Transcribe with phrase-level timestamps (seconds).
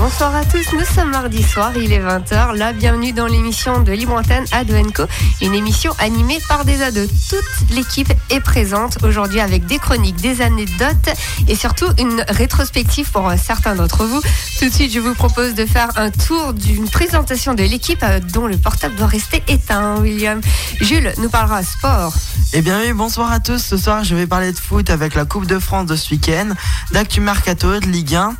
[0.00, 2.56] Bonsoir à tous, nous sommes mardi soir, il est 20h.
[2.56, 5.02] La bienvenue dans l'émission de Libre Antenne Adoenco,
[5.42, 7.06] une émission animée par des ados.
[7.28, 11.10] Toute l'équipe est présente aujourd'hui avec des chroniques, des anecdotes
[11.48, 14.22] et surtout une rétrospective pour certains d'entre vous.
[14.58, 18.20] Tout de suite, je vous propose de faire un tour d'une présentation de l'équipe euh,
[18.20, 20.40] dont le portable doit rester éteint, William.
[20.80, 22.14] Jules nous parlera sport.
[22.54, 23.58] Eh bien oui, bonsoir à tous.
[23.58, 26.48] Ce soir, je vais parler de foot avec la Coupe de France de ce week-end,
[26.90, 28.34] d'actu mercato, de Ligue 1,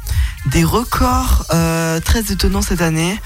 [0.47, 3.18] des records euh, très étonnants cette année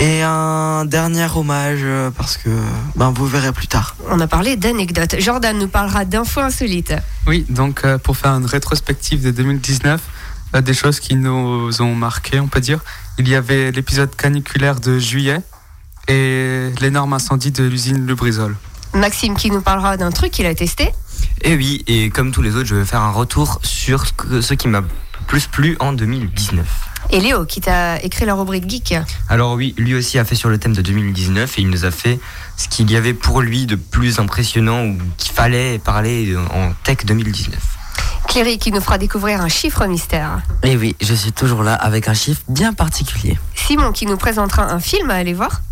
[0.00, 2.50] et un dernier hommage euh, parce que
[2.96, 3.96] ben, vous verrez plus tard.
[4.10, 5.16] On a parlé d'anecdotes.
[5.18, 6.94] Jordan nous parlera d'infos insolites.
[7.26, 10.00] Oui, donc euh, pour faire une rétrospective de 2019,
[10.54, 12.80] euh, des choses qui nous ont marqué, on peut dire.
[13.18, 15.40] Il y avait l'épisode caniculaire de juillet
[16.06, 18.56] et l'énorme incendie de l'usine Lubrizol.
[18.94, 20.92] Maxime qui nous parlera d'un truc qu'il a testé.
[21.42, 24.68] Et oui, et comme tous les autres, je vais faire un retour sur ce qui
[24.68, 24.82] m'a
[25.26, 26.87] plus plu en 2019.
[27.10, 28.94] Et Léo qui t'a écrit la rubrique geek.
[29.28, 31.90] Alors oui, lui aussi a fait sur le thème de 2019 et il nous a
[31.90, 32.20] fait
[32.56, 36.98] ce qu'il y avait pour lui de plus impressionnant ou qu'il fallait parler en tech
[37.06, 37.58] 2019.
[38.28, 40.42] Cléry qui nous fera découvrir un chiffre mystère.
[40.62, 43.38] Et oui, je suis toujours là avec un chiffre bien particulier.
[43.54, 45.62] Simon qui nous présentera un film à aller voir.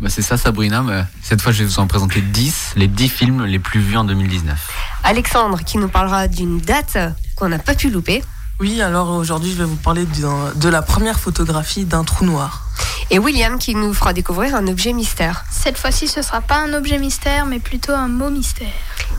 [0.00, 3.08] Bah, c'est ça Sabrina, mais cette fois je vais vous en présenter 10, les 10
[3.08, 4.72] films les plus vus en 2019.
[5.04, 6.98] Alexandre qui nous parlera d'une date
[7.36, 8.24] qu'on n'a pas pu louper.
[8.60, 12.66] Oui, alors aujourd'hui, je vais vous parler de la première photographie d'un trou noir.
[13.10, 15.44] Et William qui nous fera découvrir un objet mystère.
[15.50, 18.68] Cette fois-ci, ce sera pas un objet mystère, mais plutôt un mot mystère.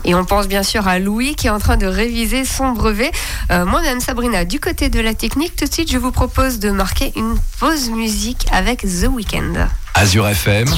[0.04, 3.10] Et on pense bien sûr à Louis qui est en train de réviser son brevet.
[3.50, 6.70] Euh, Moi-même, Sabrina, du côté de la technique, tout de suite, je vous propose de
[6.70, 9.68] marquer une pause musique avec The Weeknd.
[9.94, 10.68] Azure FM,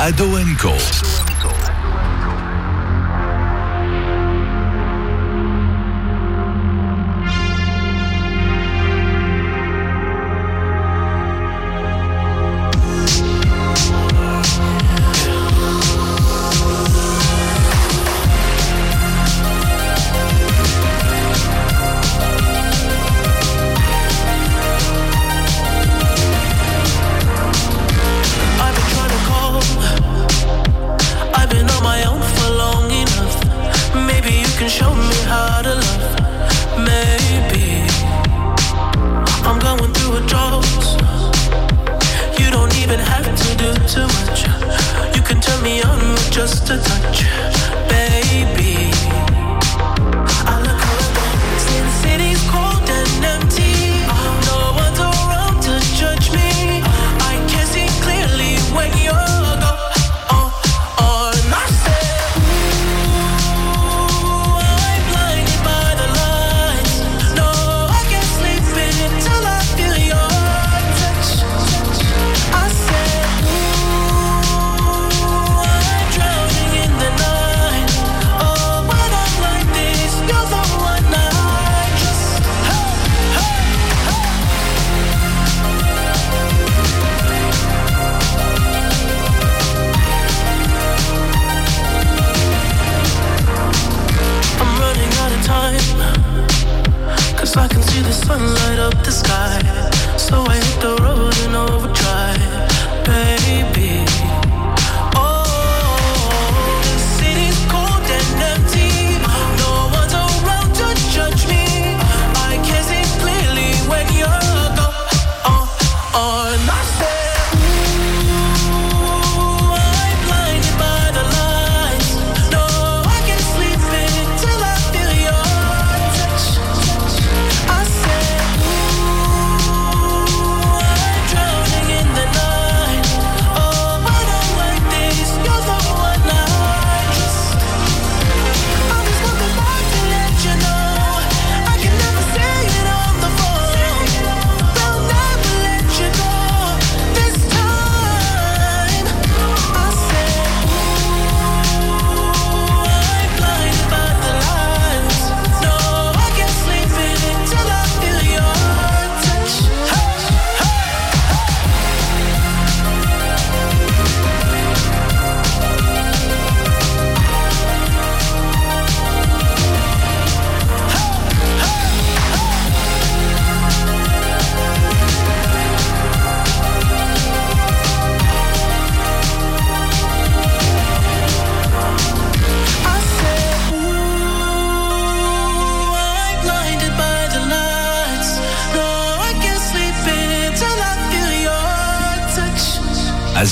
[0.00, 0.70] Ado Co.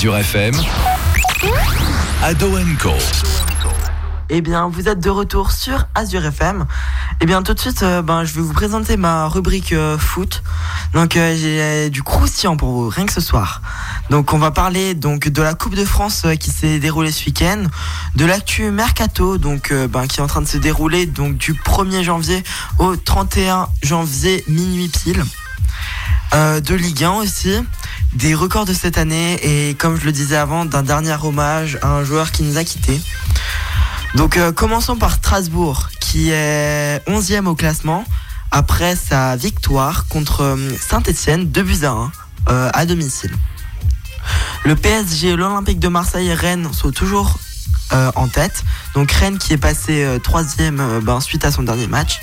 [0.03, 0.53] Azure FM,
[2.21, 2.91] Ado Co.
[4.29, 6.65] Eh bien, vous êtes de retour sur Azure FM.
[7.21, 10.43] Eh bien, tout de suite, euh, ben, je vais vous présenter ma rubrique euh, foot.
[10.93, 13.61] Donc, euh, j'ai du croustillant pour vous, rien que ce soir.
[14.09, 17.63] Donc, on va parler donc de la Coupe de France qui s'est déroulée ce week-end,
[18.17, 22.03] de l'actu mercato, donc ben, qui est en train de se dérouler donc du 1er
[22.03, 22.43] janvier
[22.77, 25.23] au 31 janvier minuit pile.
[26.33, 27.55] De Ligue 1 aussi,
[28.15, 31.89] des records de cette année et comme je le disais avant, d'un dernier hommage à
[31.89, 33.01] un joueur qui nous a quittés.
[34.15, 38.05] Donc euh, commençons par Strasbourg qui est 11e au classement
[38.51, 42.11] après sa victoire contre Saint-Etienne 2 buts à 1
[42.49, 43.31] euh, à domicile.
[44.65, 47.37] Le PSG, l'Olympique de Marseille et Rennes sont toujours
[47.91, 48.63] euh, en tête.
[48.95, 52.21] Donc Rennes qui est passé euh, troisième euh, ben, suite à son dernier match.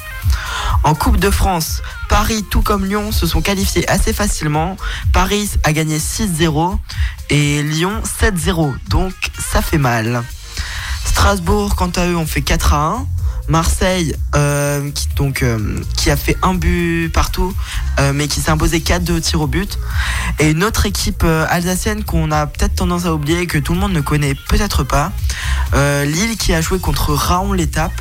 [0.83, 4.77] En Coupe de France, Paris tout comme Lyon se sont qualifiés assez facilement.
[5.13, 6.79] Paris a gagné 6-0
[7.29, 8.75] et Lyon 7-0.
[8.89, 10.23] Donc ça fait mal.
[11.05, 13.07] Strasbourg, quant à eux, ont fait 4 à 1.
[13.49, 17.53] Marseille, euh, qui, donc, euh, qui a fait un but partout,
[17.99, 19.79] euh, mais qui s'est imposé 4-2 au tir au but.
[20.39, 23.81] Et une autre équipe euh, alsacienne qu'on a peut-être tendance à oublier, que tout le
[23.81, 25.11] monde ne connaît peut-être pas.
[25.75, 27.93] Euh, Lille qui a joué contre Raon l'étape,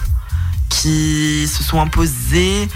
[0.69, 2.67] qui se sont imposés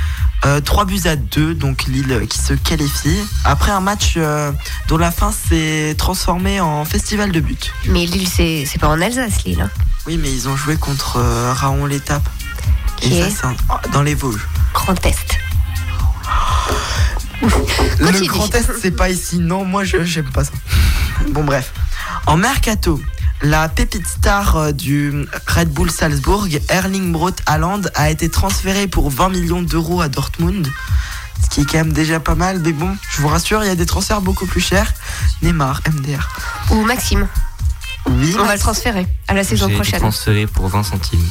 [0.65, 3.17] 3 buts à 2, donc Lille euh, qui se qualifie.
[3.45, 4.51] Après un match euh,
[4.89, 7.55] dont la fin s'est transformée en festival de buts.
[7.87, 9.61] Mais Lille, c'est c'est pas en Alsace, Lille.
[9.61, 9.69] hein.
[10.05, 12.27] Oui, mais ils ont joué contre euh, Raon l'étape.
[13.01, 14.45] Et ça, est c'est oh, dans les Vosges.
[14.73, 15.37] Grand Est.
[17.99, 18.27] Le.
[18.27, 19.39] Grand Est, c'est pas ici.
[19.39, 20.51] Non, moi, je j'aime pas ça.
[21.31, 21.71] Bon, bref.
[22.25, 23.01] En mercato,
[23.43, 29.09] la pépite star euh, du Red Bull Salzbourg, Erling Braut Haaland, a été transféré pour
[29.09, 30.67] 20 millions d'euros à Dortmund.
[31.43, 32.59] Ce qui est quand même déjà pas mal.
[32.63, 34.93] Mais bon, je vous rassure, il y a des transferts beaucoup plus chers.
[35.41, 36.29] Neymar, MDR.
[36.71, 37.27] Ou Maxime.
[38.09, 39.99] Oui, On va le transférer à la saison prochaine.
[39.99, 41.25] transféré pour 20 centimes.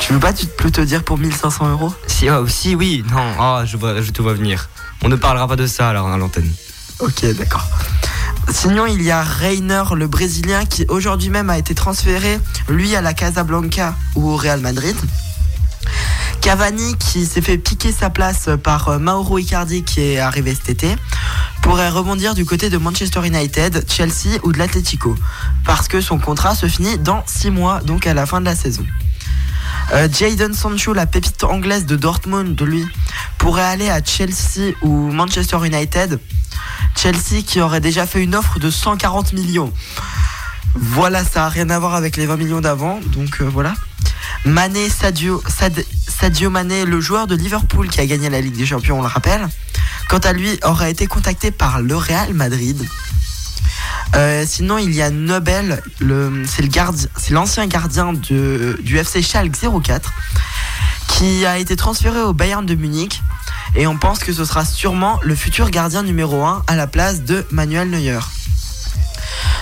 [0.00, 1.94] tu veux pas tu plutôt dire pour 1500 euros?
[2.06, 4.68] Si, oh, si, oui, non, oh, je, vois, je te vois venir.
[5.02, 6.50] On ne parlera pas de ça alors à l'antenne.
[7.00, 7.66] Ok, d'accord.
[8.50, 12.38] Sinon, il y a Reiner, le Brésilien, qui aujourd'hui même a été transféré,
[12.68, 14.96] lui, à la Casablanca ou au Real Madrid.
[16.40, 20.68] Cavani, qui s'est fait piquer sa place par euh, Mauro Icardi, qui est arrivé cet
[20.68, 20.94] été,
[21.62, 25.16] pourrait rebondir du côté de Manchester United, Chelsea ou de l'Atlético,
[25.64, 28.54] parce que son contrat se finit dans 6 mois, donc à la fin de la
[28.54, 28.84] saison.
[29.92, 32.86] Euh, Jadon Sancho, la pépite anglaise de Dortmund, de lui,
[33.38, 36.18] pourrait aller à Chelsea ou Manchester United.
[36.96, 39.72] Chelsea qui aurait déjà fait une offre de 140 millions.
[40.74, 43.74] Voilà, ça a rien à voir avec les 20 millions d'avant, donc euh, voilà.
[44.44, 48.66] Mané, Sadio, Sad- Sadio Mané, le joueur de Liverpool qui a gagné la Ligue des
[48.66, 49.48] Champions, on le rappelle,
[50.08, 52.84] quant à lui, aurait été contacté par le Real Madrid.
[54.16, 55.82] Euh, sinon, il y a Nobel,
[56.46, 60.12] c'est l'ancien gardien du FC Schalke 04,
[61.08, 63.22] qui a été transféré au Bayern de Munich.
[63.76, 67.22] Et on pense que ce sera sûrement le futur gardien numéro 1 à la place
[67.22, 68.20] de Manuel Neuer.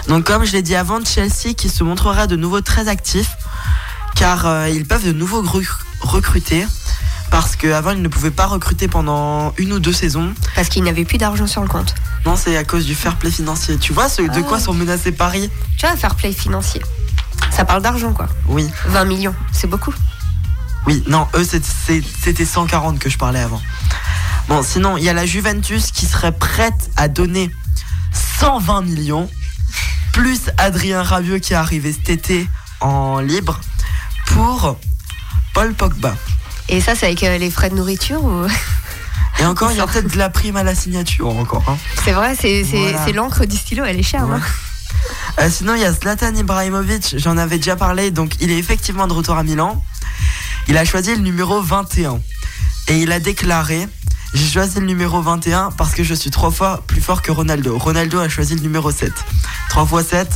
[0.09, 3.37] Donc comme je l'ai dit avant, Chelsea qui se montrera de nouveau très actif
[4.15, 5.43] car euh, ils peuvent de nouveau
[6.01, 6.67] recruter
[7.33, 10.33] parce qu'avant ils ne pouvaient pas recruter pendant une ou deux saisons.
[10.55, 11.95] Parce qu'il n'avait plus d'argent sur le compte.
[12.27, 13.79] Non, c'est à cause du fair play financier.
[13.79, 14.43] Tu vois ce, de Ah.
[14.43, 16.81] quoi sont menacés Paris Tu vois, fair play financier.
[17.51, 18.29] Ça parle d'argent, quoi.
[18.47, 19.93] Oui, 20 millions, c'est beaucoup.
[20.87, 23.61] oui, non, eux c'était 140 que je parlais avant.
[24.49, 27.51] Bon, sinon, il y a la Juventus qui serait prête à donner
[28.41, 29.31] 120 millions,
[30.13, 32.49] plus Adrien Rabiot qui est arrivé cet été
[32.81, 33.59] en libre,
[34.27, 34.77] pour
[35.55, 36.15] Paul Pogba.
[36.73, 38.47] Et ça, c'est avec euh, les frais de nourriture ou...
[39.41, 41.65] Et encore, il y a peut-être de la prime à la signature encore.
[41.69, 41.77] hein.
[42.05, 43.13] C'est vrai, c'est Voilà.
[43.13, 44.27] l'encre du stylo, elle est chère.
[44.29, 44.37] Ouais.
[44.37, 44.41] hein.
[45.41, 49.07] Euh, sinon, il y a Zlatan Ibrahimovic, j'en avais déjà parlé, donc il est effectivement
[49.07, 49.83] de retour à Milan.
[50.69, 52.21] Il a choisi le numéro 21.
[52.89, 53.89] Et il a déclaré
[54.35, 57.77] J'ai choisi le numéro 21 parce que je suis trois fois plus fort que Ronaldo.
[57.79, 59.13] Ronaldo a choisi le numéro 7.
[59.71, 60.29] 3 fois 7,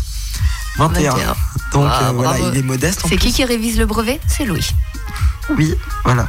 [0.79, 1.11] 21.
[1.13, 1.37] 21.
[1.73, 3.03] Donc Ah, euh, voilà, il est modeste.
[3.09, 4.21] C'est qui qui révise le brevet?
[4.27, 4.71] C'est Louis.
[5.57, 6.27] Oui, voilà.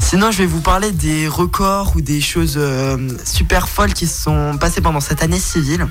[0.00, 4.22] Sinon, je vais vous parler des records ou des choses euh, super folles qui se
[4.22, 5.86] sont passées pendant cette année civile.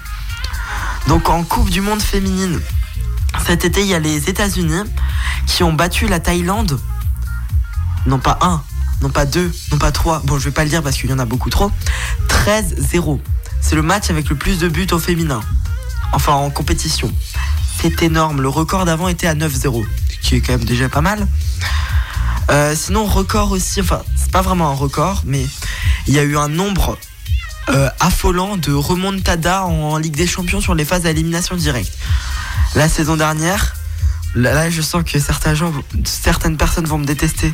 [1.08, 2.62] Donc, en Coupe du Monde féminine,
[3.46, 4.84] cet été, il y a les États-Unis
[5.48, 6.80] qui ont battu la Thaïlande.
[8.06, 8.62] Non pas un,
[9.01, 10.22] non pas deux, non pas trois.
[10.25, 11.72] Bon, je vais pas le dire parce qu'il y en a beaucoup trop.
[12.30, 13.20] 13-0.
[13.62, 15.42] C'est le match avec le plus de buts au féminin.
[16.13, 17.12] Enfin, en compétition.
[17.82, 18.41] C'est énorme.
[18.41, 21.27] Le record d'avant était à 9-0, ce qui est quand même déjà pas mal.
[22.51, 25.46] Euh, sinon, record aussi, enfin, c'est pas vraiment un record, mais
[26.08, 26.98] il y a eu un nombre
[27.70, 31.91] euh, affolant de remontada en Ligue des Champions sur les phases d'élimination directe.
[32.75, 33.74] La saison dernière,
[34.36, 35.72] là, je sens que certains gens,
[36.05, 37.53] certaines personnes vont me détester.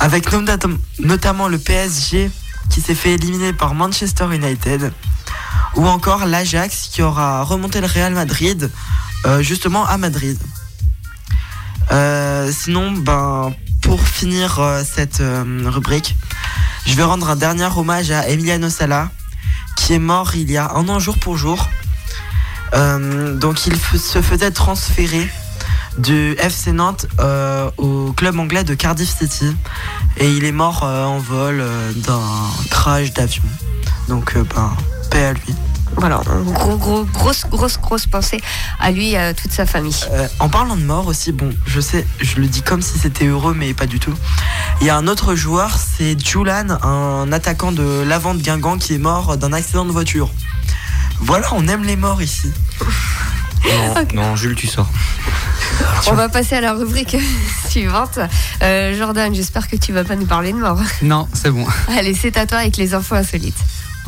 [0.00, 2.30] Avec notam- notamment le PSG
[2.70, 4.92] qui s'est fait éliminer par Manchester United,
[5.78, 8.70] ou encore l'Ajax qui aura remonté le Real Madrid
[9.24, 10.36] euh, justement à Madrid.
[11.92, 15.22] Euh, sinon, ben, pour finir euh, cette
[15.66, 16.16] rubrique,
[16.84, 19.10] je vais rendre un dernier hommage à Emiliano Sala,
[19.76, 21.68] qui est mort il y a un an jour pour jour.
[22.72, 25.26] Donc il se faisait transférer
[25.96, 27.06] du FC Nantes
[27.78, 29.56] au club anglais de Cardiff City
[30.18, 31.64] et il est mort en vol
[31.96, 32.20] d'un
[32.70, 33.42] crash d'avion.
[34.08, 34.76] Donc ben
[35.10, 35.54] paix à lui.
[35.98, 38.40] Voilà, gros, gros, grosse, grosse, grosse pensée
[38.78, 39.96] à lui et à toute sa famille.
[40.12, 43.26] Euh, en parlant de mort aussi, bon, je sais, je le dis comme si c'était
[43.26, 44.14] heureux, mais pas du tout.
[44.80, 48.94] Il y a un autre joueur, c'est Julan, un attaquant de l'avant de Guingamp qui
[48.94, 50.30] est mort d'un accident de voiture.
[51.20, 52.52] Voilà, on aime les morts ici.
[53.64, 54.88] Non, non, Jules, tu sors.
[56.06, 57.16] On va passer à la rubrique
[57.68, 58.20] suivante.
[58.62, 60.80] Euh, Jordan, j'espère que tu vas pas nous parler de mort.
[61.02, 61.66] Non, c'est bon.
[61.88, 63.58] Allez, c'est à toi avec les infos insolites.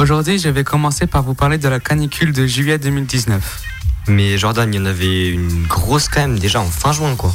[0.01, 3.63] Aujourd'hui, je vais commencer par vous parler de la canicule de juillet 2019.
[4.09, 7.35] Mais Jordan, il y en avait une grosse quand même déjà en fin juin, quoi.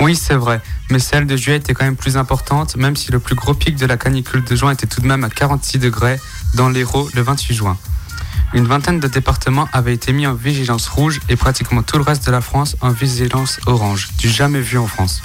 [0.00, 3.20] Oui, c'est vrai, mais celle de juillet était quand même plus importante, même si le
[3.20, 6.20] plus gros pic de la canicule de juin était tout de même à 46 degrés
[6.52, 7.78] dans l'Hérault le 28 juin.
[8.52, 12.26] Une vingtaine de départements avaient été mis en vigilance rouge et pratiquement tout le reste
[12.26, 15.22] de la France en vigilance orange, du jamais vu en France.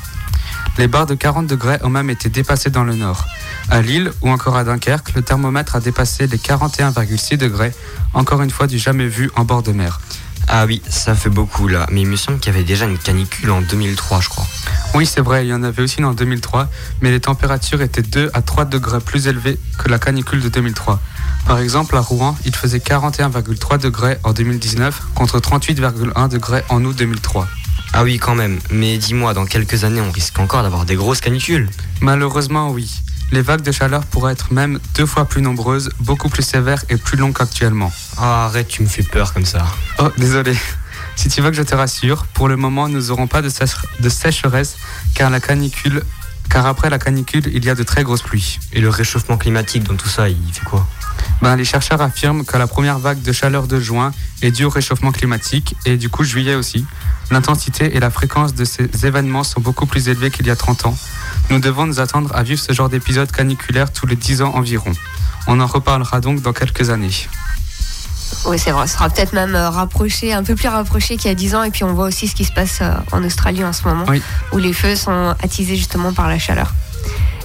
[0.80, 3.26] Les barres de 40 degrés ont même été dépassées dans le nord.
[3.70, 7.74] À Lille ou encore à Dunkerque, le thermomètre a dépassé les 41,6 degrés,
[8.14, 10.00] encore une fois du jamais vu en bord de mer.
[10.48, 11.86] Ah oui, ça fait beaucoup là.
[11.92, 14.48] Mais il me semble qu'il y avait déjà une canicule en 2003, je crois.
[14.96, 16.70] Oui, c'est vrai, il y en avait aussi en 2003,
[17.02, 21.02] mais les températures étaient 2 à 3 degrés plus élevées que la canicule de 2003.
[21.46, 26.96] Par exemple, à Rouen, il faisait 41,3 degrés en 2019 contre 38,1 degrés en août
[26.96, 27.50] 2003.
[27.94, 28.60] Ah oui, quand même.
[28.72, 31.70] Mais dis-moi, dans quelques années, on risque encore d'avoir des grosses canicules.
[32.02, 33.02] Malheureusement, oui.
[33.32, 36.98] Les vagues de chaleur pourraient être même deux fois plus nombreuses, beaucoup plus sévères et
[36.98, 37.92] plus longues qu'actuellement.
[38.18, 39.68] Ah, arrête, tu me fais peur comme ça.
[40.00, 40.56] Oh, désolé.
[41.16, 43.50] Si tu veux que je te rassure, pour le moment, nous n'aurons pas de,
[44.00, 44.78] de sécheresse
[45.14, 46.04] car la canicule,
[46.50, 48.60] car après la canicule, il y a de très grosses pluies.
[48.74, 50.88] Et le réchauffement climatique dans tout ça, il fait quoi?
[51.42, 54.12] Ben, les chercheurs affirment que la première vague de chaleur de juin
[54.42, 56.86] est due au réchauffement climatique et du coup juillet aussi.
[57.32, 60.88] L'intensité et la fréquence de ces événements sont beaucoup plus élevées qu'il y a 30
[60.88, 60.98] ans.
[61.50, 64.92] Nous devons nous attendre à vivre ce genre d'épisode caniculaire tous les 10 ans environ.
[65.48, 67.12] On en reparlera donc dans quelques années.
[68.46, 71.32] Oui, c'est vrai, ce sera peut-être même euh, rapproché, un peu plus rapproché qu'il y
[71.32, 71.64] a 10 ans.
[71.64, 74.06] Et puis on voit aussi ce qui se passe euh, en Australie en ce moment,
[74.08, 74.22] Oui.
[74.54, 76.74] où les feux sont attisés justement par la chaleur.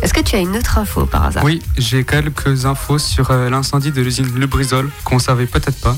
[0.04, 1.42] Est-ce que tu as une autre info par hasard?
[1.44, 5.96] Oui, j'ai quelques infos sur euh, l'incendie de l'usine Lubrizol qu'on savait peut-être pas.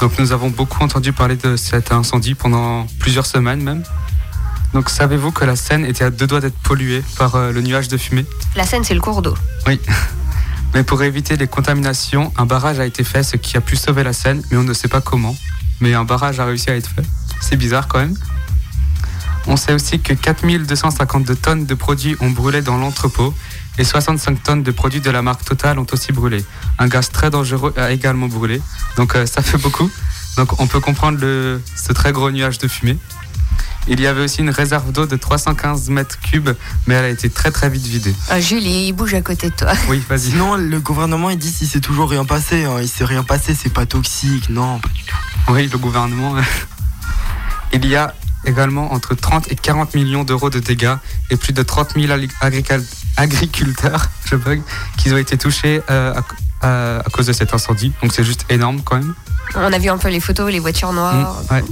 [0.00, 3.82] Donc nous avons beaucoup entendu parler de cet incendie pendant plusieurs semaines même.
[4.72, 7.88] Donc savez-vous que la Seine était à deux doigts d'être polluée par euh, le nuage
[7.88, 8.24] de fumée?
[8.54, 9.34] La Seine, c'est le cours d'eau.
[9.66, 9.78] Oui.
[10.74, 14.02] Mais pour éviter les contaminations, un barrage a été fait, ce qui a pu sauver
[14.02, 15.36] la Seine, mais on ne sait pas comment.
[15.80, 17.04] Mais un barrage a réussi à être fait.
[17.40, 18.16] C'est bizarre quand même.
[19.48, 23.32] On sait aussi que 4252 tonnes de produits ont brûlé dans l'entrepôt
[23.78, 26.44] et 65 tonnes de produits de la marque Total ont aussi brûlé.
[26.78, 28.60] Un gaz très dangereux a également brûlé.
[28.96, 29.90] Donc euh, ça fait beaucoup.
[30.36, 32.98] Donc on peut comprendre le, ce très gros nuage de fumée.
[33.88, 36.50] Il y avait aussi une réserve d'eau de 315 mètres cubes,
[36.88, 38.14] mais elle a été très très vite vidée.
[38.28, 39.72] Ah, Jules, il bouge à côté de toi.
[39.88, 40.30] Oui, vas-y.
[40.30, 43.54] Sinon, le gouvernement il dit si c'est toujours rien passé, hein, il s'est rien passé,
[43.54, 45.16] c'est pas toxique, non, pas du tout.
[45.52, 46.34] Oui, le gouvernement.
[47.72, 48.14] Il y a
[48.46, 50.94] également entre 30 et 40 millions d'euros de dégâts
[51.30, 52.84] et plus de 30 000 ali- agrical-
[53.16, 54.62] agriculteurs je bug,
[54.96, 56.14] qui ont été touchés euh,
[56.62, 57.92] à, à- à cause de cet incendie.
[58.02, 59.14] Donc c'est juste énorme quand même.
[59.54, 61.36] On a vu un peu les photos, les voitures noires.
[61.50, 61.64] Mm, ouais.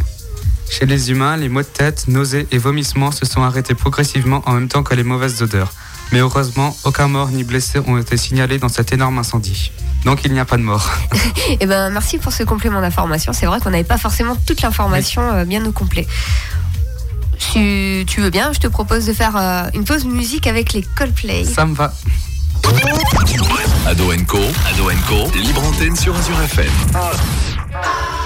[0.70, 4.52] Chez les humains, les maux de tête, nausées et vomissements se sont arrêtés progressivement en
[4.54, 5.72] même temps que les mauvaises odeurs.
[6.12, 9.72] Mais heureusement, aucun mort ni blessé ont été signalés dans cet énorme incendie.
[10.04, 10.88] Donc il n'y a pas de mort.
[11.60, 13.32] Eh ben, merci pour ce complément d'information.
[13.32, 16.06] C'est vrai qu'on n'avait pas forcément toute l'information euh, bien au complet.
[17.52, 20.82] Si tu veux bien, je te propose de faire euh, une pause musique avec les
[20.82, 21.44] Coldplay.
[21.44, 21.92] Ça me va.
[23.86, 26.72] Ado Co, Ado Co, libre antenne sur Azure FM.
[26.94, 28.23] Rosalie,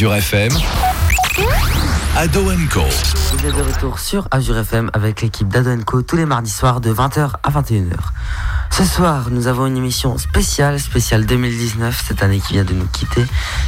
[0.00, 0.52] Azure FM,
[2.16, 2.80] Ado Co.
[2.80, 6.90] Vous êtes de retour sur Azure FM avec l'équipe d'Adoenco tous les mardis soirs de
[6.90, 7.96] 20h à 21h.
[8.70, 12.86] Ce soir, nous avons une émission spéciale, spéciale 2019, cette année qui vient de nous
[12.86, 13.26] quitter,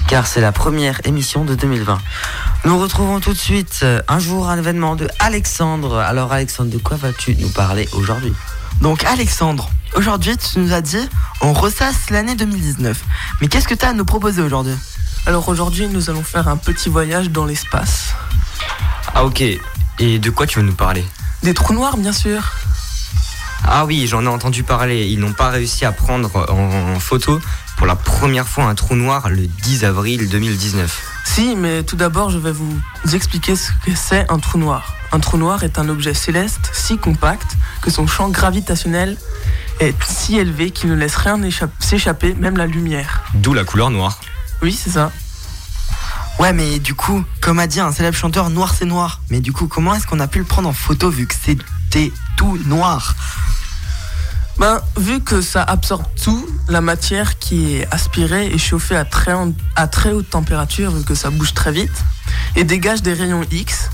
[0.09, 1.99] car c'est la première émission de 2020.
[2.65, 5.99] Nous retrouvons tout de suite euh, un jour un événement de Alexandre.
[5.99, 8.33] Alors Alexandre, de quoi vas-tu nous parler aujourd'hui?
[8.81, 11.11] Donc Alexandre, aujourd'hui tu nous as dit
[11.43, 12.99] on ressasse l'année 2019.
[13.43, 14.77] Mais qu'est-ce que tu as à nous proposer aujourd'hui?
[15.27, 18.15] Alors aujourd'hui, nous allons faire un petit voyage dans l'espace.
[19.15, 19.43] Ah ok,
[19.99, 21.05] et de quoi tu veux nous parler?
[21.43, 22.53] Des trous noirs, bien sûr.
[23.65, 25.07] Ah oui, j'en ai entendu parler.
[25.07, 27.41] Ils n'ont pas réussi à prendre en, photo
[27.77, 31.03] pour la première fois un trou noir le 10 avril 2019.
[31.25, 32.77] Si, mais tout d'abord, je vais vous
[33.13, 34.93] expliquer ce que c'est un trou noir.
[35.13, 39.17] Un trou noir est un objet céleste si compact que son champ gravitationnel
[39.79, 43.23] est si élevé qu'il ne laisse rien échapp- s'échapper, même la lumière.
[43.35, 44.19] D'où la couleur noire.
[44.63, 45.11] Oui, c'est ça.
[46.39, 49.21] Ouais, mais du coup, comme a dit un célèbre chanteur, noir c'est noir.
[49.31, 52.13] Mais du coup, comment est-ce qu'on a pu le prendre en photo vu que c'était
[52.37, 53.15] tout noir?
[54.59, 59.33] Ben, vu que ça absorbe tout, la matière qui est aspirée et chauffée à très,
[59.33, 61.93] en- à très haute température, vu que ça bouge très vite,
[62.57, 63.91] et dégage des rayons X.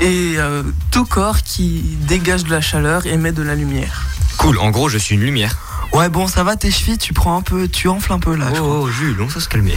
[0.00, 4.04] Et euh, tout corps qui dégage de la chaleur émet de la lumière.
[4.36, 5.56] Cool, en gros, je suis une lumière.
[5.92, 8.46] Ouais, bon, ça va, tes chevilles, tu prends un peu, tu enfles un peu là.
[8.54, 8.68] je crois.
[8.68, 9.74] Oh, oh, Jules, on peut se calmer.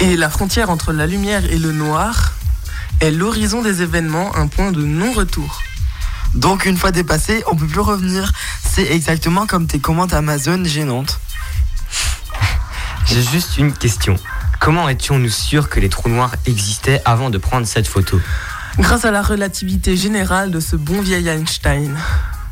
[0.00, 2.32] Et la frontière entre la lumière et le noir
[3.00, 5.62] est l'horizon des événements, un point de non-retour.
[6.34, 8.32] Donc, une fois dépassé, on peut plus revenir.
[8.64, 11.20] C'est exactement comme tes commandes Amazon gênantes.
[13.06, 14.16] J'ai juste une question.
[14.60, 18.20] Comment étions-nous sûrs que les trous noirs existaient avant de prendre cette photo?
[18.78, 21.96] Grâce à la relativité générale de ce bon vieil Einstein.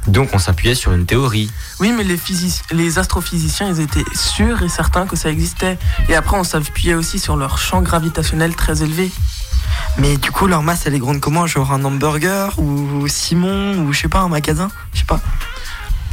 [0.06, 1.50] Donc on s'appuyait sur une théorie.
[1.78, 5.78] Oui, mais les, physici- les astrophysiciens, ils étaient sûrs et certains que ça existait.
[6.08, 9.10] Et après, on s'appuyait aussi sur leur champ gravitationnel très élevé.
[9.98, 11.46] Mais du coup, leur masse, elle est grande comment?
[11.46, 14.70] Genre un hamburger ou Simon ou je sais pas, un magasin?
[14.94, 15.20] Je sais pas.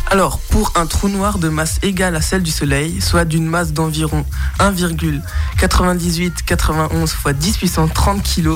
[0.09, 3.73] Alors, pour un trou noir de masse égale à celle du Soleil, soit d'une masse
[3.73, 4.25] d'environ
[4.59, 8.51] 1,9891 fois 10 puissance 30 kg,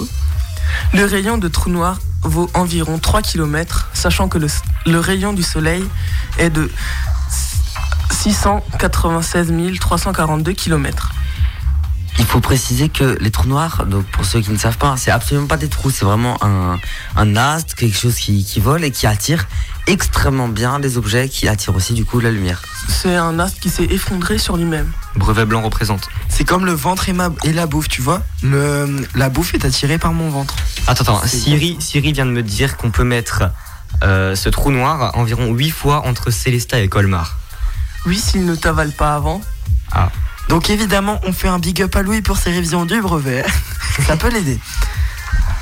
[0.94, 5.84] le rayon de trou noir vaut environ 3 km, sachant que le, rayon du Soleil
[6.38, 6.70] est de
[8.12, 11.12] 696 342 km.
[12.20, 15.48] Il faut préciser que les trous noirs, pour ceux qui ne savent pas, c'est absolument
[15.48, 16.78] pas des trous, c'est vraiment un,
[17.16, 19.48] un astre, quelque chose qui vole et qui attire
[19.88, 22.62] extrêmement bien les objets, qui attire aussi du coup la lumière.
[22.88, 24.92] C'est un astre qui s'est effondré sur lui-même.
[25.16, 26.08] Brevet blanc représente.
[26.30, 29.66] C'est comme le ventre et, ma- et la bouffe, tu vois le, La bouffe est
[29.66, 30.56] attirée par mon ventre.
[30.88, 33.44] Attends, attends, Siri, Siri vient de me dire qu'on peut mettre
[34.04, 37.38] euh, ce trou noir environ 8 fois entre Célestat et Colmar.
[38.06, 39.42] Oui, s'il ne t'avale pas avant.
[39.92, 40.10] Ah.
[40.50, 43.46] Donc évidemment, on fait un big up à Louis pour ses révisions du brevet.
[44.08, 44.60] Ça peut l'aider.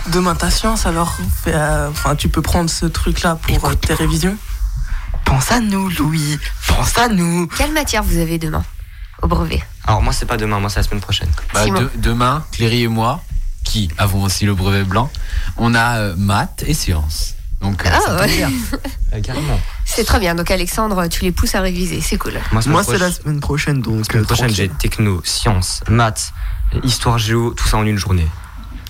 [0.07, 4.35] Demain ta science, alors euh, enfin, tu peux prendre ce truc-là pour euh, tes révisions.
[5.25, 6.39] Pense à nous, Louis.
[6.67, 7.47] Pense à nous.
[7.47, 8.63] Quelle matière vous avez demain
[9.21, 9.61] au brevet?
[9.85, 11.29] Alors moi c'est pas demain, moi c'est la semaine prochaine.
[11.53, 13.21] Bah, de- demain, Cléry et moi,
[13.63, 15.11] qui avons aussi le brevet blanc,
[15.57, 17.35] on a euh, maths et sciences.
[17.61, 18.27] Donc, euh, Ah, ouais.
[18.37, 18.49] bien.
[19.11, 19.59] Euh, carrément.
[19.85, 20.35] C'est très bien.
[20.35, 21.99] Donc Alexandre, tu les pousses à réviser.
[21.99, 22.33] C'est cool.
[22.51, 24.05] Moi, semaine Moi, c'est la semaine prochaine, donc.
[24.05, 26.31] semaine euh, prochaine j'ai techno, sciences, maths,
[26.83, 28.27] histoire géo, tout ça en une journée.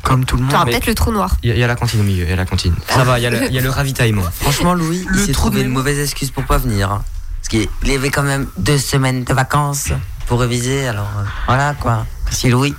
[0.04, 0.66] Comme tout le monde.
[0.66, 1.36] peut-être le trou noir.
[1.44, 2.74] Il y, a- il y a la cantine au milieu, il y a la cantine.
[2.88, 4.24] Ça va, il y, a le- il y a le ravitaillement.
[4.42, 6.92] Franchement, Louis, Le il s'est trouvé une mauvaise excuse pour pas venir.
[6.92, 7.04] hein.
[7.42, 9.90] Parce qu'il avait quand même deux semaines de vacances
[10.28, 12.06] pour réviser, alors euh, voilà quoi.
[12.26, 12.76] Merci Louis.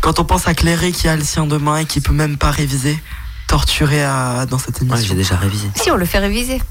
[0.00, 2.50] Quand on pense à Cléré qui a le sien demain et qui peut même pas
[2.50, 2.98] réviser,
[3.48, 5.14] torturé à, dans cette Moi, émission.
[5.14, 5.68] j'ai déjà révisé.
[5.74, 6.62] Si, on le fait réviser.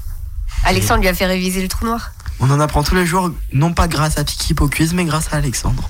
[0.64, 2.12] Alexandre lui a fait réviser le trou noir.
[2.40, 5.36] On en apprend tous les jours, non pas grâce à Piki quiz, mais grâce à
[5.36, 5.88] Alexandre.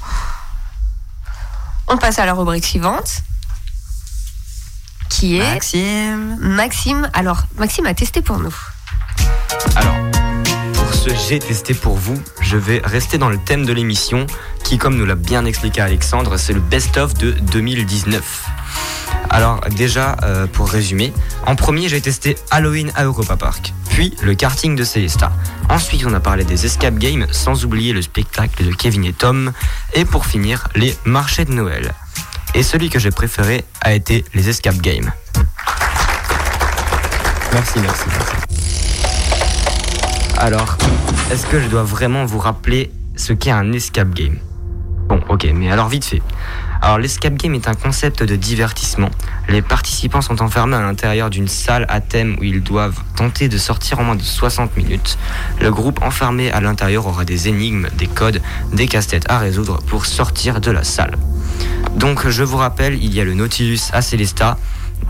[1.88, 3.22] On passe à la rubrique suivante.
[5.08, 6.36] Qui est Maxime.
[6.40, 7.10] Maxime.
[7.12, 8.54] Alors, Maxime a testé pour nous.
[9.76, 9.96] Alors,
[10.74, 14.26] pour ce j'ai testé pour vous, je vais rester dans le thème de l'émission,
[14.64, 18.46] qui, comme nous l'a bien expliqué Alexandre, c'est le best-of de 2019.
[19.30, 21.12] Alors déjà, euh, pour résumer,
[21.46, 25.32] en premier j'ai testé Halloween à Europa Park, puis le karting de Célesta.
[25.68, 29.52] Ensuite on a parlé des escape games, sans oublier le spectacle de Kevin et Tom,
[29.94, 31.94] et pour finir, les marchés de Noël.
[32.54, 35.12] Et celui que j'ai préféré a été les escape games.
[37.52, 38.32] Merci, merci, merci.
[40.38, 40.76] Alors,
[41.30, 44.38] est-ce que je dois vraiment vous rappeler ce qu'est un escape game?
[45.08, 46.22] Bon, ok, mais alors vite fait.
[46.80, 49.10] Alors, l'escape game est un concept de divertissement.
[49.48, 53.58] Les participants sont enfermés à l'intérieur d'une salle à thème où ils doivent tenter de
[53.58, 55.18] sortir en moins de 60 minutes.
[55.60, 58.40] Le groupe enfermé à l'intérieur aura des énigmes, des codes,
[58.72, 61.16] des casse-têtes à résoudre pour sortir de la salle.
[61.96, 64.58] Donc je vous rappelle, il y a le Nautilus à Célesta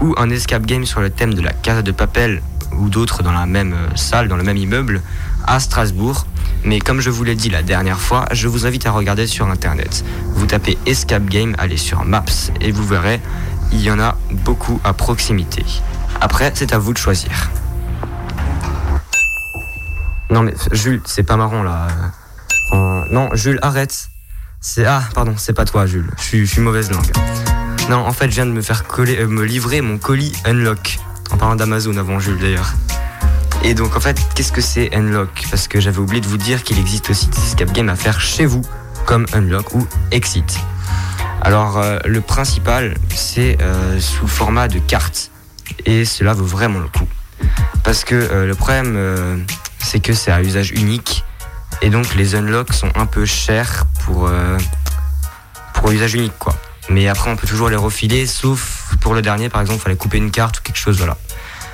[0.01, 2.43] ou un escape game sur le thème de la Casa de Papel
[2.79, 5.03] ou d'autres dans la même euh, salle, dans le même immeuble
[5.47, 6.27] à Strasbourg.
[6.65, 9.49] Mais comme je vous l'ai dit la dernière fois, je vous invite à regarder sur
[9.49, 10.05] internet.
[10.35, 12.25] Vous tapez Escape Game, allez sur Maps
[12.61, 13.21] et vous verrez,
[13.73, 15.65] il y en a beaucoup à proximité.
[16.21, 17.51] Après, c'est à vous de choisir.
[20.31, 21.89] Non mais Jules, c'est pas marrant là.
[22.71, 24.11] Enfin, non, Jules, arrête.
[24.61, 26.11] C'est ah pardon, c'est pas toi Jules.
[26.19, 27.11] Je suis, mauvaise langue.
[27.89, 30.99] Non, en fait, je viens de me faire coller, euh, me livrer mon colis Unlock.
[31.31, 32.75] En parlant d'Amazon avant Jules d'ailleurs.
[33.65, 35.47] Et donc en fait, qu'est-ce que c'est Unlock?
[35.51, 38.21] Parce que j'avais oublié de vous dire qu'il existe aussi des escape games à faire
[38.21, 38.63] chez vous,
[39.05, 40.59] comme Unlock ou Exit.
[41.43, 45.31] Alors euh, le principal, c'est euh, sous format de carte.
[45.87, 47.09] Et cela vaut vraiment le coup.
[47.85, 49.47] Parce que euh, le problème,
[49.79, 51.25] c'est que c'est à usage unique.
[51.83, 54.59] Et donc les unlocks sont un peu chers pour, euh,
[55.75, 56.55] pour usage unique quoi.
[56.89, 59.97] Mais après on peut toujours les refiler, sauf pour le dernier par exemple, il fallait
[59.97, 61.17] couper une carte ou quelque chose, voilà.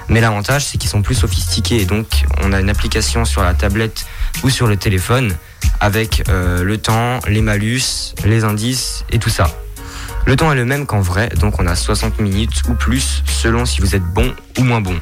[0.08, 3.54] Mais l'avantage c'est qu'ils sont plus sophistiqués et donc on a une application sur la
[3.54, 4.04] tablette
[4.42, 5.34] ou sur le téléphone
[5.80, 9.50] avec euh, le temps, les malus, les indices et tout ça.
[10.26, 13.64] Le temps est le même qu'en vrai, donc on a 60 minutes ou plus selon
[13.66, 14.98] si vous êtes bon ou moins bon.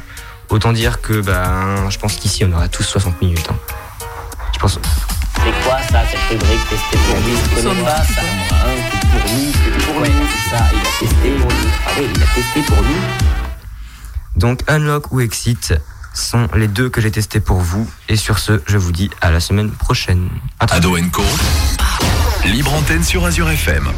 [0.51, 3.49] Autant dire que ben, je pense qu'ici on aura tous 60 minutes.
[3.51, 3.57] hein.
[4.55, 4.79] Je pense.
[5.35, 8.59] C'est quoi ça, cette rubrique testée pour lui Je connais pas ça, moi.
[8.65, 8.77] Hein.
[8.93, 10.29] C'est pour nous, c'est pour nous.
[10.33, 11.71] C'est ça, il a testé pour nous.
[11.87, 13.01] Ah oui, il a testé pour nous.
[14.37, 15.75] Donc Unlock ou Exit
[16.15, 17.91] sont les deux que j'ai testés pour vous.
[18.09, 20.29] Et sur ce, je vous dis à la semaine prochaine.
[20.61, 21.23] À très Ado Co.
[22.45, 23.89] Libre antenne sur Azure FM.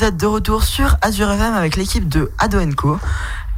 [0.00, 2.98] Vous êtes de retour sur Azure FM avec l'équipe de Ado Co.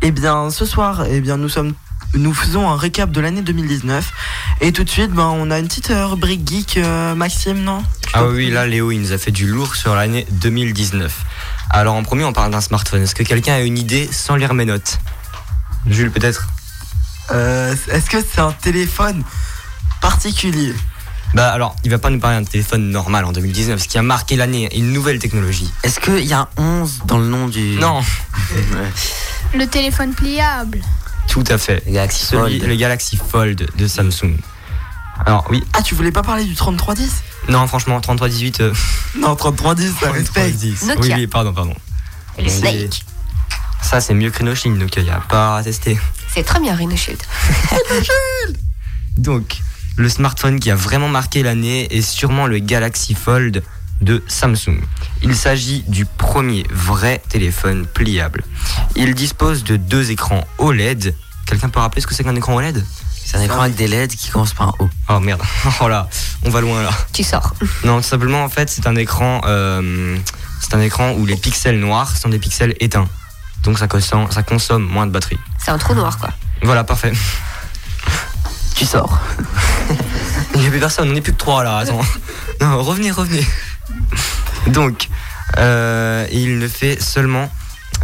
[0.01, 1.73] Eh bien, ce soir, eh bien, nous sommes,
[2.15, 4.13] nous faisons un récap de l'année 2019.
[4.61, 7.85] Et tout de suite, ben, on a une petite euh, rubrique geek, euh, Maxime, non?
[8.13, 11.17] Ah oui, oui, là, Léo, il nous a fait du lourd sur l'année 2019.
[11.71, 13.03] Alors, en premier, on parle d'un smartphone.
[13.03, 14.99] Est-ce que quelqu'un a une idée sans lire mes notes?
[15.87, 16.49] Jules, peut-être?
[17.31, 19.23] Euh, Est-ce que c'est un téléphone
[20.01, 20.75] particulier?
[21.35, 24.03] Bah, alors, il va pas nous parler d'un téléphone normal en 2019, ce qui a
[24.03, 25.71] marqué l'année, une nouvelle technologie.
[25.83, 27.77] Est-ce qu'il y a 11 dans le nom du.
[27.77, 28.03] Non,
[29.55, 30.81] Le téléphone pliable.
[31.29, 31.83] tout à fait.
[31.87, 32.69] Le Galaxy Celui, Fold.
[32.71, 34.37] le Galaxy Fold de Samsung.
[35.25, 35.63] Alors, oui.
[35.73, 38.61] Ah, tu voulais pas parler du 3310 Non, franchement, 3318.
[38.61, 38.73] euh,
[39.19, 40.33] Non, 3310, ça respecte.
[40.59, 40.83] 3310.
[40.87, 41.01] Nokia.
[41.03, 41.75] Oui, oui, pardon, pardon.
[42.39, 43.05] Et le C'est- Snake.
[43.83, 45.99] Ça, c'est mieux que Rhinoshield, donc il n'y a pas à tester.
[46.33, 47.21] C'est très bien, Rhino Shield.
[49.17, 49.59] Donc,
[49.97, 53.63] le smartphone qui a vraiment marqué l'année est sûrement le Galaxy Fold
[54.01, 54.81] de Samsung.
[55.23, 58.43] Il s'agit du premier vrai téléphone pliable.
[58.97, 61.15] Il dispose de deux écrans OLED.
[61.47, 62.85] Quelqu'un peut rappeler ce que c'est qu'un écran OLED
[63.25, 64.89] C'est un écran avec des LED qui commence par un O.
[65.09, 65.43] Oh merde,
[65.81, 66.09] oh là,
[66.45, 66.91] on va loin là.
[67.13, 67.55] Tu sors.
[67.85, 70.17] Non, tout simplement en fait c'est un écran, euh,
[70.61, 73.09] c'est un écran où les pixels noirs sont des pixels éteints.
[73.63, 75.39] Donc ça consomme, ça consomme moins de batterie.
[75.59, 76.31] C'est un trou noir, quoi.
[76.63, 77.13] Voilà, parfait.
[78.75, 79.21] Tu sors.
[80.55, 82.01] Il n'y a plus personne, on n'est plus que trois là, attends.
[82.61, 83.47] Non, revenez, revenez.
[84.69, 85.09] Donc,
[85.59, 87.51] euh, il ne fait seulement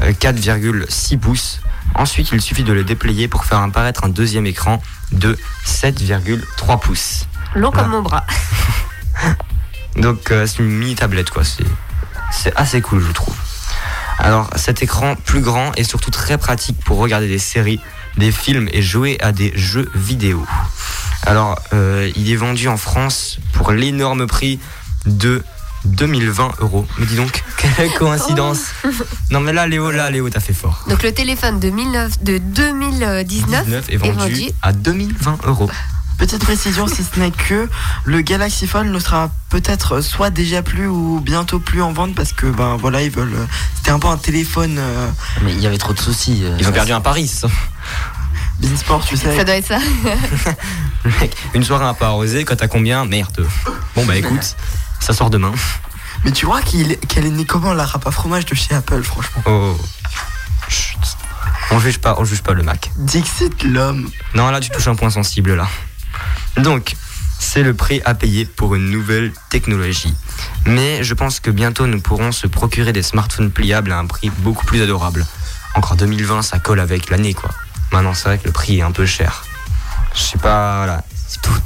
[0.01, 1.61] euh, 4,6 pouces.
[1.95, 7.27] Ensuite, il suffit de le déplier pour faire apparaître un deuxième écran de 7,3 pouces.
[7.55, 7.83] Long Voilà.
[7.85, 8.25] comme mon bras.
[9.97, 11.65] Donc euh, c'est une mini tablette quoi, c'est
[12.31, 13.35] c'est assez cool je trouve.
[14.19, 17.81] Alors cet écran plus grand est surtout très pratique pour regarder des séries,
[18.19, 20.45] des films et jouer à des jeux vidéo.
[21.27, 24.59] Alors euh, il est vendu en France pour l'énorme prix
[25.07, 25.43] de
[25.85, 26.87] 2020 euros.
[26.99, 27.43] Mais dis donc,
[27.77, 28.73] quelle coïncidence
[29.31, 30.85] Non mais là Léo, là Léo t'as fait fort.
[30.89, 35.71] Donc le téléphone de, 19 de 2019 19 est vendu à 2020 euros.
[36.19, 37.69] Petite précision, si ce n'est que
[38.05, 42.33] le Galaxy Fold ne sera peut-être soit déjà plus ou bientôt plus en vente parce
[42.33, 43.37] que ben voilà ils veulent.
[43.77, 45.09] C'était un peu un téléphone euh,
[45.45, 46.41] Mais il y avait trop de soucis.
[46.43, 47.31] euh, Ils ont perdu un Paris.
[48.59, 49.37] Beansport, tu sais.
[49.37, 49.79] Ça doit être ça.
[51.21, 53.47] Mec, une soirée un peu arrosée, quand t'as combien Merde.
[53.94, 54.57] Bon bah écoute,
[55.01, 55.53] ça sort demain.
[56.25, 59.42] Mais tu vois qu'elle est née comment la râpe à fromage de chez Apple, franchement?
[59.47, 59.77] Oh.
[60.68, 60.99] Chut.
[61.71, 62.90] On juge pas, on juge pas le Mac.
[62.97, 64.11] Dixit l'homme.
[64.35, 65.68] Non, là tu touches un point sensible là.
[66.57, 66.97] Donc,
[67.38, 70.14] c'est le prix à payer pour une nouvelle technologie.
[70.66, 74.31] Mais je pense que bientôt nous pourrons se procurer des smartphones pliables à un prix
[74.38, 75.25] beaucoup plus adorable.
[75.75, 77.51] Encore 2020, ça colle avec l'année quoi.
[77.92, 79.44] Maintenant, c'est vrai que le prix est un peu cher.
[80.14, 81.05] Je sais pas, voilà.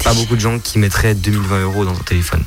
[0.04, 2.42] Pas beaucoup de gens qui mettraient 2020 euros dans un téléphone.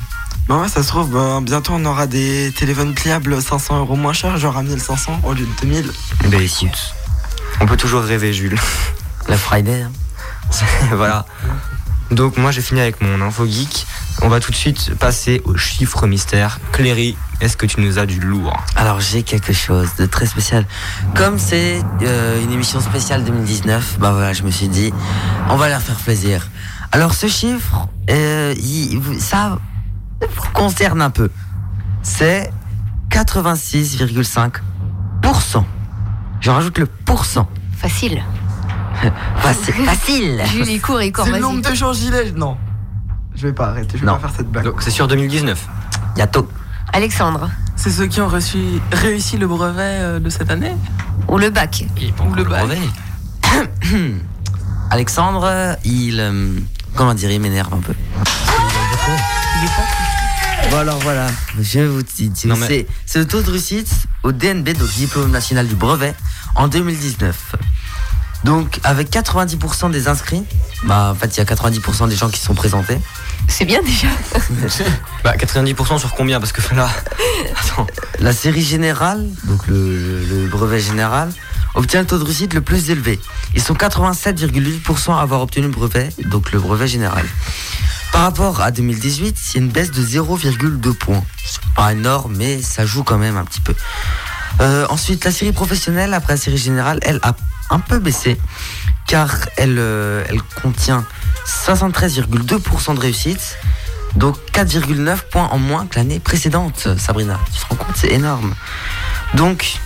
[0.48, 4.12] Ben ouais, ça se trouve, ben, bientôt on aura des téléphones pliables 500 euros moins
[4.12, 5.90] chers, genre à 1500 au lieu de 2000.
[6.30, 6.94] Ben écoute,
[7.60, 8.56] on peut toujours rêver, Jules.
[9.28, 9.82] La Friday.
[9.82, 9.90] hein.
[10.92, 11.26] voilà.
[12.10, 13.86] Donc moi j'ai fini avec mon info geek.
[14.22, 16.58] On va tout de suite passer au chiffre mystère.
[16.72, 20.64] Cléry, est-ce que tu nous as du lourd Alors j'ai quelque chose de très spécial.
[21.14, 24.92] Comme c'est euh, une émission spéciale 2019, bah voilà, je me suis dit,
[25.50, 26.48] on va leur faire plaisir.
[26.92, 29.58] Alors ce chiffre, euh, il- ça
[30.20, 31.28] vous concerne un peu.
[32.02, 32.50] C'est
[33.10, 35.64] 86,5%.
[36.40, 37.48] Je rajoute le pourcent.
[37.76, 38.22] Facile.
[39.38, 39.74] Facile.
[39.84, 40.42] Facile.
[40.52, 41.42] Jules, il court, il court, C'est le vas-y.
[41.42, 42.56] nombre de gens gilets Non.
[43.34, 44.14] Je vais pas arrêter, je vais Non.
[44.14, 44.64] pas faire cette blague.
[44.64, 45.68] Donc c'est sur 2019.
[46.14, 46.48] Bientôt.
[46.92, 47.50] Alexandre.
[47.76, 48.58] C'est ceux qui ont reçu,
[48.92, 50.72] réussi le brevet euh, de cette année
[51.28, 51.84] Ou le bac.
[52.26, 52.66] Ou le bac.
[54.90, 56.18] Alexandre, il.
[56.20, 56.54] euh,
[56.94, 57.92] comment dire, il m'énerve un peu.
[60.70, 61.28] Bon alors voilà,
[61.60, 63.88] je vous dis, Non, mais- c'est, c'est le taux de réussite
[64.24, 66.14] au DNB, donc Diplôme National du Brevet,
[66.56, 67.54] en 2019.
[68.46, 70.44] Donc avec 90% des inscrits,
[70.84, 72.98] bah en fait il y a 90% des gens qui se sont présentés.
[73.48, 74.08] C'est bien déjà.
[75.24, 76.38] Bah 90% sur combien?
[76.40, 76.88] Parce que là.
[77.60, 77.86] Attends.
[78.20, 81.30] La série générale, donc le, le- le brevet général,
[81.74, 83.18] obtient le taux de réussite le plus élevé.
[83.54, 87.24] Ils sont 87,8% à avoir obtenu le brevet, donc le brevet général.
[88.12, 91.24] Par rapport à 2018, c'est une baisse de 0,2 points.
[91.44, 93.74] C'est pas énorme, mais ça joue quand même un petit peu.
[94.60, 97.34] Euh, ensuite, la série professionnelle, après la série générale, elle a
[97.70, 98.38] un peu baissé,
[99.06, 101.04] car elle, euh, elle contient
[101.46, 103.58] 73,2% de réussite,
[104.16, 107.38] donc 4,9 points en moins que l'année précédente, Sabrina.
[107.52, 108.54] Tu te rends compte, c'est énorme.
[109.34, 109.78] Donc,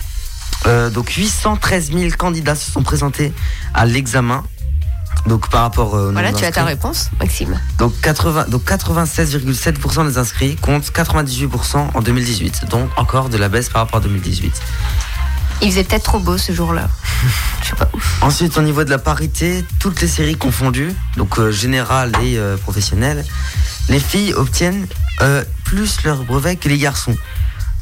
[0.67, 3.33] euh, donc 813 000 candidats se sont présentés
[3.73, 4.43] à l'examen.
[5.27, 7.59] Donc par rapport euh, Voilà, tu as ta réponse, Maxime.
[7.77, 12.69] Donc, 80, donc 96,7% des inscrits contre 98% en 2018.
[12.69, 14.53] Donc encore de la baisse par rapport à 2018.
[15.61, 16.89] Il faisait peut-être trop beau ce jour-là.
[17.61, 17.89] Je sais pas.
[18.21, 22.57] Ensuite, au niveau de la parité, toutes les séries confondues, donc euh, générales et euh,
[22.57, 23.23] professionnelles,
[23.89, 24.87] les filles obtiennent
[25.21, 27.15] euh, plus leur brevet que les garçons.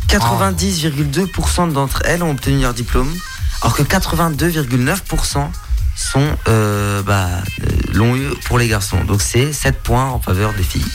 [0.10, 3.14] 90,2% d'entre elles ont obtenu leur diplôme,
[3.62, 5.48] alors que 82,9%
[5.96, 6.38] sont
[7.06, 7.28] bah,
[7.94, 9.04] l'ont eu pour les garçons.
[9.04, 10.86] Donc c'est 7 points en faveur des filles.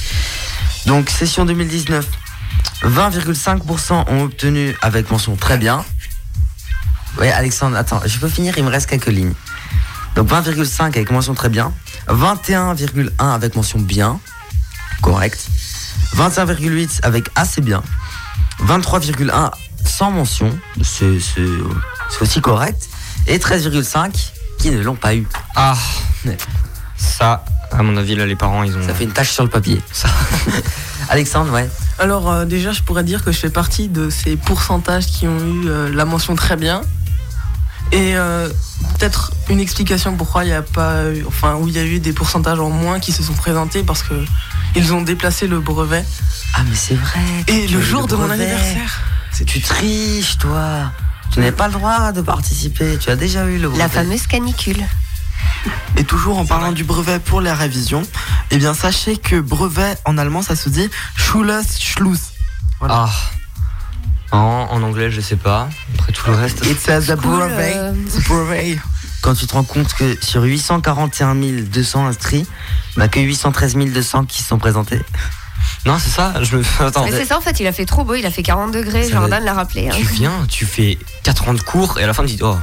[0.86, 2.06] Donc session 2019,
[2.82, 5.84] 20,5% ont obtenu avec mention très bien.
[7.18, 9.34] Ouais, Alexandre, attends, je peux finir, il me reste quelques lignes.
[10.16, 11.72] Donc 20,5 avec mention très bien,
[12.08, 14.20] 21,1 avec mention bien,
[15.02, 15.46] correct,
[16.16, 17.82] 21,8 avec assez bien,
[18.60, 19.50] 23,1
[19.84, 21.40] sans mention, c'est c'est-
[22.10, 22.88] c'est aussi correct,
[23.26, 25.26] et 13,5 qui ne l'ont pas eu.
[25.56, 25.76] Ah,
[26.96, 28.86] ça, à mon avis, là, les parents, ils ont.
[28.86, 29.82] Ça fait une tache sur le papier.
[29.92, 30.08] Ça.
[31.10, 31.68] Alexandre, ouais.
[31.98, 35.38] Alors euh, déjà, je pourrais dire que je fais partie de ces pourcentages qui ont
[35.38, 36.80] eu euh, la mention très bien.
[37.92, 38.48] Et euh,
[38.98, 42.00] peut-être une explication pourquoi il n'y a pas, eu- enfin où il y a eu
[42.00, 44.14] des pourcentages en moins qui se sont présentés parce que
[44.74, 46.04] ils ont déplacé le brevet.
[46.54, 47.20] Ah mais c'est vrai.
[47.46, 49.00] Et le jour le de mon anniversaire.
[49.46, 50.92] Tu triches, toi.
[51.32, 52.96] Tu n'avais pas le droit de participer.
[52.98, 53.82] Tu as déjà eu le brevet.
[53.82, 54.82] La fameuse canicule.
[55.96, 58.02] Et toujours en parlant du brevet pour les révisions,
[58.50, 62.32] eh bien sachez que brevet en allemand ça se dit Schulles Schluss.
[62.82, 63.08] Ah.
[64.32, 65.68] En, en anglais, je sais pas.
[65.98, 66.64] Après tout le reste.
[66.66, 67.72] It says the Cool, brevet.
[67.76, 68.78] euh, The brevet.
[69.22, 72.46] Quand tu te rends compte que sur 841 200 inscrits,
[72.96, 75.00] bah que 813 200 qui se sont présentés.
[75.86, 76.34] Non, c'est ça.
[76.42, 76.62] Je me.
[76.80, 77.04] Attends.
[77.04, 79.04] Mais c'est ça en fait, il a fait trop beau, il a fait 40 degrés,
[79.04, 79.88] Ça Jordan l'a rappelé.
[79.88, 79.94] hein.
[79.96, 82.56] Tu viens, tu fais 4 ans de cours et à la fin tu dis oh.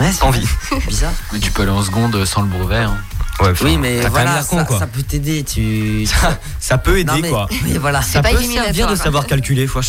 [0.00, 0.46] Ouais, c'est envie.
[0.88, 1.12] bizarre.
[1.32, 2.76] Mais tu peux aller en seconde sans le brevet.
[2.78, 2.96] hein.
[3.40, 5.44] Ouais, Oui, mais voilà, con, ça, ça peut t'aider.
[5.44, 6.08] Tu...
[6.58, 7.46] Ça peut aider Non, mais- quoi.
[7.64, 8.00] Mais voilà.
[8.00, 9.82] Ça pas peut servir de savoir calculer, faut.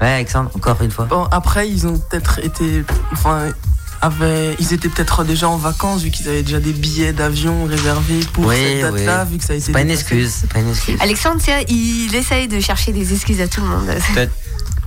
[0.00, 1.06] Ouais, Alexandre, encore une fois.
[1.06, 3.48] Bon après ils ont peut-être été, enfin
[4.02, 8.20] avaient- ils étaient peut-être déjà en vacances vu qu'ils avaient déjà des billets d'avion réservés
[8.34, 9.32] pour Oui, cette date-là oui.
[9.32, 9.64] vu que ça a été.
[9.66, 10.42] C'est pas une excuse.
[10.52, 10.98] Pas une excuse.
[11.00, 13.86] Alexandre, tu sais, il essaye de chercher des excuses à tout le monde.
[14.14, 14.32] Peut-être.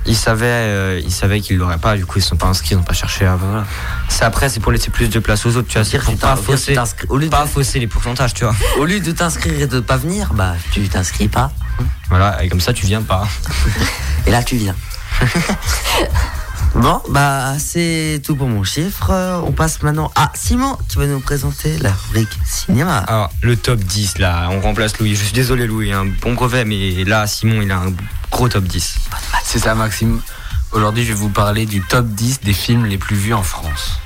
[0.05, 2.78] Ils savaient, euh, ils savaient qu'ils l'auraient pas, du coup ils sont pas inscrits, ils
[2.78, 3.36] n'ont pas cherché à.
[3.36, 3.66] Voilà.
[4.07, 5.84] C'est après, c'est pour laisser plus de place aux autres, tu vois.
[5.84, 6.76] C'est Dire, pour tu pas fausser,
[7.10, 8.55] au lieu de- pas fausser les pourcentages, tu vois.
[8.80, 11.51] Au lieu de t'inscrire et de pas venir, bah tu t'inscris pas.
[12.10, 13.28] Voilà, et comme ça tu viens pas.
[14.26, 14.76] Et là tu viens.
[16.76, 19.11] bon, bah c'est tout pour mon chiffre.
[19.45, 22.99] On passe maintenant à Simon qui va nous présenter la rubrique cinéma.
[22.99, 25.15] Alors, le top 10 là, on remplace Louis.
[25.15, 27.93] Je suis désolé Louis, un bon brevet, mais là Simon il a un
[28.32, 28.95] gros top 10.
[29.43, 30.22] C'est ça, Maxime.
[30.72, 33.99] Aujourd'hui, je vais vous parler du top 10 des films les plus vus en France.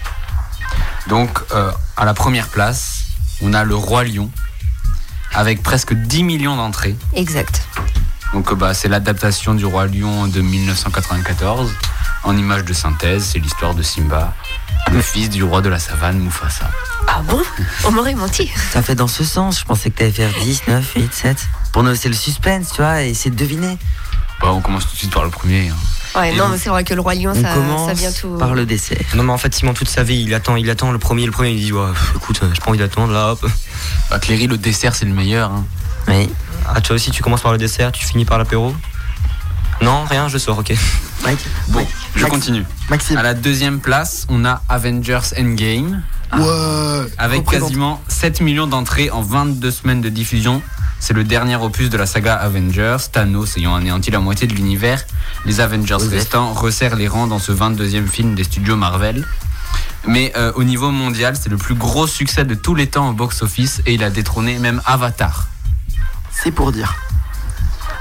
[1.08, 3.04] Donc, euh, à la première place,
[3.42, 4.30] on a Le Roi Lion,
[5.34, 6.96] avec presque 10 millions d'entrées.
[7.14, 7.68] Exact.
[8.34, 11.72] Donc, euh, bah, c'est l'adaptation du Roi Lion de 1994,
[12.24, 13.24] en image de synthèse.
[13.32, 14.34] C'est l'histoire de Simba,
[14.92, 16.70] le fils du roi de la savane, Mufasa.
[17.08, 17.42] Ah bon?
[17.86, 18.50] On m'aurait menti.
[18.72, 19.60] Ça fait dans ce sens.
[19.60, 21.48] Je pensais que t'allais faire 10, 9, 8, 7.
[21.72, 23.78] Pour nous laisser le suspense, tu vois, et essayer de deviner.
[24.42, 25.70] Bah, on commence tout de suite par le premier.
[25.70, 26.20] hein.
[26.20, 27.94] Ouais, Et non, on- mais c'est vrai que le Roi Lion, On ça, commence ça
[27.94, 28.38] vient tout.
[28.38, 28.98] par le dessert.
[29.16, 31.32] Non mais en fait Simon toute sa vie il attend, il attend le premier, le
[31.32, 33.44] premier il dit ouais, pff, écoute euh, j'ai pas envie d'attendre là hop.
[34.12, 35.52] Bah, Cléry, le dessert, c'est le meilleur.
[35.52, 35.66] hein.
[36.08, 36.30] Oui.
[36.68, 38.76] Ah toi aussi tu commences par le dessert, tu finis par l'apéro
[39.82, 40.74] Non rien je sors ok.
[41.24, 41.40] Mike,
[41.70, 41.86] Bon,
[42.16, 42.66] je continue.
[42.90, 43.18] Maxime.
[43.18, 46.04] À la deuxième place, on a Avengers Endgame.
[46.38, 47.06] Ouais.
[47.18, 50.62] Avec quasiment 7 millions d'entrées en 22 semaines de diffusion.
[51.00, 55.04] C'est le dernier opus de la saga Avengers, Thanos ayant anéanti la moitié de l'univers.
[55.46, 59.26] Les Avengers restants resserrent les rangs dans ce 22e film des studios Marvel.
[60.08, 63.14] Mais euh, au niveau mondial, c'est le plus gros succès de tous les temps au
[63.14, 65.48] box-office et il a détrôné même Avatar.
[66.34, 66.96] C'est pour dire.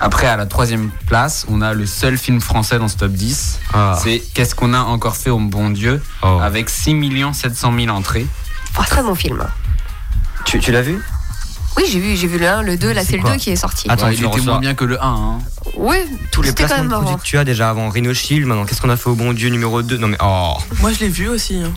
[0.00, 3.60] Après, à la troisième place, on a le seul film français dans ce top 10.
[3.72, 3.96] Ah.
[4.02, 6.38] C'est Qu'est-ce qu'on a encore fait au bon Dieu Oh.
[6.42, 6.96] avec 6
[7.32, 8.26] 700 000 entrées.
[8.78, 9.44] Oh, très bon film.
[10.44, 11.00] Tu, tu l'as vu?
[11.76, 13.50] Oui, j'ai vu, j'ai vu le 1, le 2, là C'est le quoi 2 qui
[13.50, 13.88] est sorti.
[13.88, 15.06] Attends, Ouais, il était moins bien que le 1.
[15.06, 15.38] hein.
[15.76, 15.96] Oui,
[16.32, 18.80] tous les quand placements même de que tu as déjà avant Rhino Shield, maintenant qu'est-ce
[18.82, 21.28] qu'on a fait au bon Dieu numéro 2 Non mais oh Moi je l'ai vu
[21.28, 21.56] aussi.
[21.62, 21.72] hein.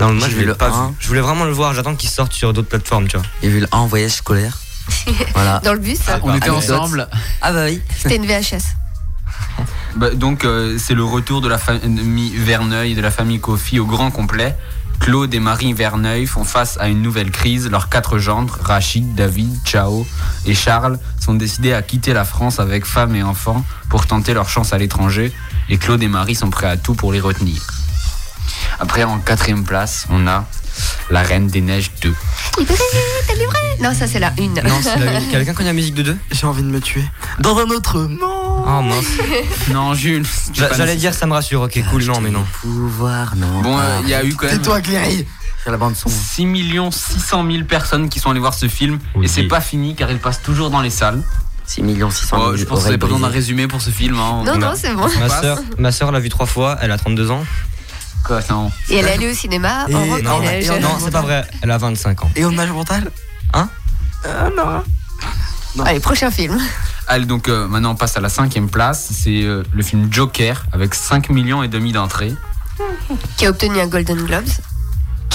[0.00, 0.76] Non moi J'ai je l'ai le pas vu.
[1.00, 3.26] Je voulais vraiment le voir, j'attends qu'il sorte sur d'autres plateformes tu vois.
[3.42, 4.58] J'ai vu le 1 en voyage scolaire.
[5.34, 5.60] voilà.
[5.64, 6.70] Dans le bus, On était Anecdote.
[6.78, 7.08] ensemble.
[7.40, 7.80] Ah bah oui.
[7.96, 8.74] c'était une VHS.
[9.96, 13.86] Bah, donc euh, c'est le retour de la famille Verneuil, de la famille Kofi au
[13.86, 14.54] grand complet.
[15.00, 17.70] Claude et Marie Verneuil font face à une nouvelle crise.
[17.70, 20.06] Leurs quatre gendres, Rachid, David, Chao
[20.44, 24.48] et Charles, sont décidés à quitter la France avec femmes et enfants pour tenter leur
[24.48, 25.32] chance à l'étranger.
[25.68, 27.62] Et Claude et Marie sont prêts à tout pour les retenir.
[28.80, 30.44] Après, en quatrième place, on a
[31.10, 32.14] La Reine des Neiges 2.
[32.58, 32.74] Livré,
[33.26, 34.54] t'es livré Non, ça c'est la une.
[34.54, 35.28] Non, c'est la une.
[35.30, 37.04] Quelqu'un connaît la musique de 2 J'ai envie de me tuer.
[37.38, 38.18] Dans un autre monde.
[38.22, 39.06] Oh mince.
[39.72, 40.26] Non, Jules.
[40.54, 42.44] J'allais dire ça me rassure, ok, cool, non, mais non.
[42.60, 43.60] Pouvoir, non.
[43.62, 44.58] Bon, euh, il y a eu quand même.
[44.58, 45.26] Tais-toi, Cléry.
[45.66, 46.08] La bande son.
[46.08, 46.46] 6
[46.90, 49.26] 600 000 personnes qui sont allées voir ce film Oui.
[49.26, 51.22] et c'est pas fini car il passe toujours dans les salles.
[51.66, 53.82] 6 millions 600 Oh, 000 je pense que vous avez pas besoin d'un résumé pour
[53.82, 54.18] ce film.
[54.18, 54.42] hein.
[54.46, 55.06] Non, non, c'est bon.
[55.20, 57.44] Ma soeur, ma sœur l'a vu trois fois, elle a 32 ans.
[58.28, 58.70] Quoi, non.
[58.90, 61.44] Et elle est allée au cinéma Et- en robe non, et Non, c'est pas vrai,
[61.62, 62.30] elle a 25 ans.
[62.36, 63.10] Et en âge mental
[63.54, 63.68] Hein
[64.24, 65.82] Ah non.
[65.84, 66.58] Allez, prochain film.
[67.06, 69.08] Allez, donc euh, maintenant on passe à la cinquième place.
[69.12, 72.34] C'est euh, le film Joker avec 5 millions et demi d'entrées.
[73.38, 74.44] Qui a obtenu un Golden Globes.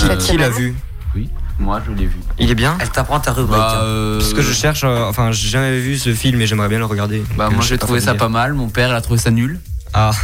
[0.03, 0.51] Euh, Qui l'a semaine.
[0.51, 0.75] vu
[1.15, 1.29] Oui,
[1.59, 2.17] moi je l'ai vu.
[2.37, 3.57] Il est bien Elle t'apprend ta rubrique.
[3.57, 3.83] Bah, hein.
[3.85, 6.77] euh, Parce que je cherche, euh, enfin, j'ai jamais vu ce film et j'aimerais bien
[6.79, 7.23] le regarder.
[7.35, 8.53] bah, Donc, moi je j'ai trouvé quoi ça pas mal.
[8.53, 9.59] Mon père il a trouvé ça nul.
[9.95, 10.11] Ah.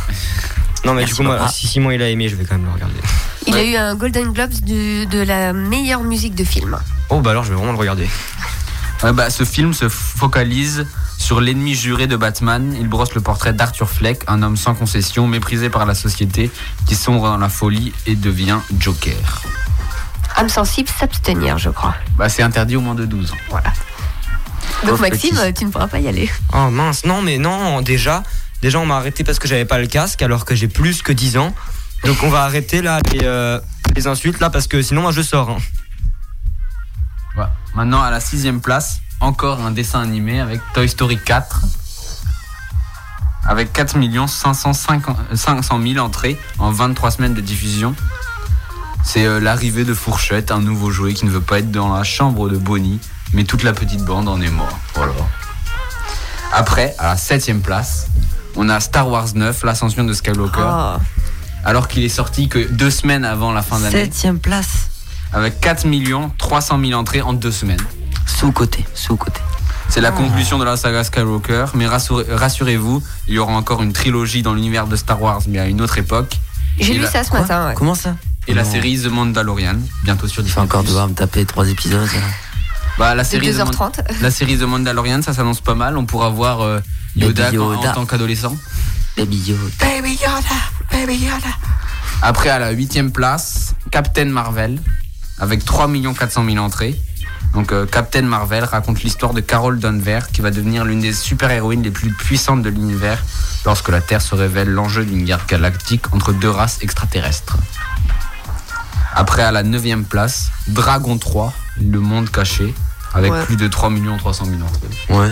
[0.86, 1.52] Non, mais Merci, du coup, moi, papa.
[1.52, 2.96] si Simon il a aimé, je vais quand même le regarder.
[3.48, 6.78] Il a eu un Golden Globes du- de la meilleure musique de film.
[7.10, 8.08] Oh, bah alors je vais vraiment le regarder.
[9.02, 10.86] Ouais, bah, ce film se focalise
[11.18, 12.76] sur l'ennemi juré de Batman.
[12.78, 16.52] Il brosse le portrait d'Arthur Fleck, un homme sans concession, méprisé par la société,
[16.86, 19.42] qui sombre dans la folie et devient Joker.
[20.36, 21.96] Âme sensible, s'abstenir, je crois.
[22.18, 23.36] Bah, c'est interdit au moins de 12 ans.
[23.50, 23.72] Voilà.
[24.84, 25.54] Donc Pauvre Maxime, petit.
[25.54, 26.30] tu ne pourras pas y aller.
[26.54, 28.24] Oh mince, non, mais non, déjà,
[28.62, 31.12] déjà on m'a arrêté parce que j'avais pas le casque alors que j'ai plus que
[31.12, 31.54] 10 ans.
[32.06, 33.60] Donc on va arrêter là les, euh,
[33.96, 35.50] les insultes là parce que sinon moi je sors.
[35.50, 35.58] hein.
[37.36, 37.54] Voilà.
[37.76, 41.62] Maintenant, à la sixième place, encore un dessin animé avec Toy Story 4.
[43.48, 43.96] Avec 4
[44.28, 47.96] 550 500 000 entrées en 23 semaines de diffusion.
[49.04, 52.04] C'est euh, l'arrivée de Fourchette, un nouveau jouet qui ne veut pas être dans la
[52.04, 53.00] chambre de Bonnie,
[53.34, 54.78] mais toute la petite bande en est mort.
[56.52, 58.08] Après, à la septième place,
[58.56, 60.98] on a Star Wars 9, l'ascension de Skywalker, Oh.
[61.66, 64.90] alors qu'il est sorti que deux semaines avant la fin d'année, Septième place.
[65.34, 65.86] avec 4
[66.38, 67.82] 300 000 entrées en deux semaines.
[68.26, 68.86] Sous-côté.
[68.94, 69.42] Sous-côté.
[69.90, 73.92] C'est la conclusion de la saga Skywalker, mais rassurez- rassurez-vous, il y aura encore une
[73.94, 76.38] trilogie dans l'univers de Star Wars, mais à une autre époque.
[76.80, 77.68] J'ai lu la- ça ce Quoi matin.
[77.70, 77.74] ouais.
[77.76, 78.16] Comment ça
[78.48, 80.64] Et la série The Mandalorian, bientôt sur Je vais Disney+.
[80.64, 82.08] encore devoir me taper trois épisodes.
[82.98, 84.02] Bah, la De série The, Man- 2h30.
[84.22, 85.98] la série The Mandalorian, ça s'annonce pas mal.
[85.98, 86.80] On pourra voir euh,
[87.16, 87.92] Yoda, Baby quand- Yoda.
[87.92, 88.56] en tant qu'adolescent.
[89.18, 89.62] Baby Yoda.
[89.80, 90.56] Baby Yoda,
[90.92, 91.54] Baby Yoda.
[92.22, 94.82] Après, à la huitième place, Captain Marvel,
[95.40, 95.88] avec 3
[96.18, 97.00] 400 000 entrées.
[97.54, 101.82] Donc, euh, Captain Marvel raconte l'histoire de Carol Danvers, qui va devenir l'une des super-héroïnes
[101.82, 103.24] les plus puissantes de l'univers
[103.66, 107.58] lorsque la Terre se révèle l'enjeu d'une guerre galactique entre deux races extraterrestres.
[109.16, 112.74] Après, à la neuvième place, Dragon 3, le monde caché,
[113.14, 113.44] avec Ouais.
[113.46, 115.16] plus de 3 300 000 entrées.
[115.18, 115.30] Ouais.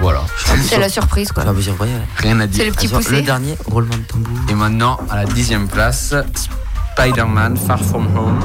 [0.00, 0.22] Voilà,
[0.66, 1.44] C'est la surprise quoi.
[1.44, 1.88] Ouais.
[2.16, 2.64] rien à C'est dire.
[2.66, 3.10] le petit Attends, poussé.
[3.16, 4.32] Le dernier, roulement de tambour.
[4.48, 6.14] Et maintenant, à la dixième place,
[6.94, 8.38] Spider-Man Far From Home,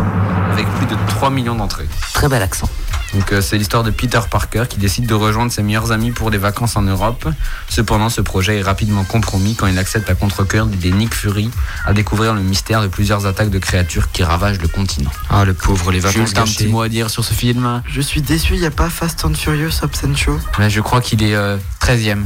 [0.51, 1.87] avec plus de 3 millions d'entrées.
[2.13, 2.67] Très bel accent.
[3.15, 6.31] Donc euh, c'est l'histoire de Peter Parker qui décide de rejoindre ses meilleurs amis pour
[6.31, 7.27] des vacances en Europe.
[7.69, 11.49] Cependant, ce projet est rapidement compromis quand il accepte à contre-cœur d'aider Nick Fury
[11.85, 15.11] à découvrir le mystère de plusieurs attaques de créatures qui ravagent le continent.
[15.29, 18.01] Ah le pauvre, les vacances t'as un petit mot à dire sur ce film Je
[18.01, 20.37] suis déçu, il n'y a pas Fast and Furious and Show.
[20.59, 22.23] Mais Je crois qu'il est euh, 13e.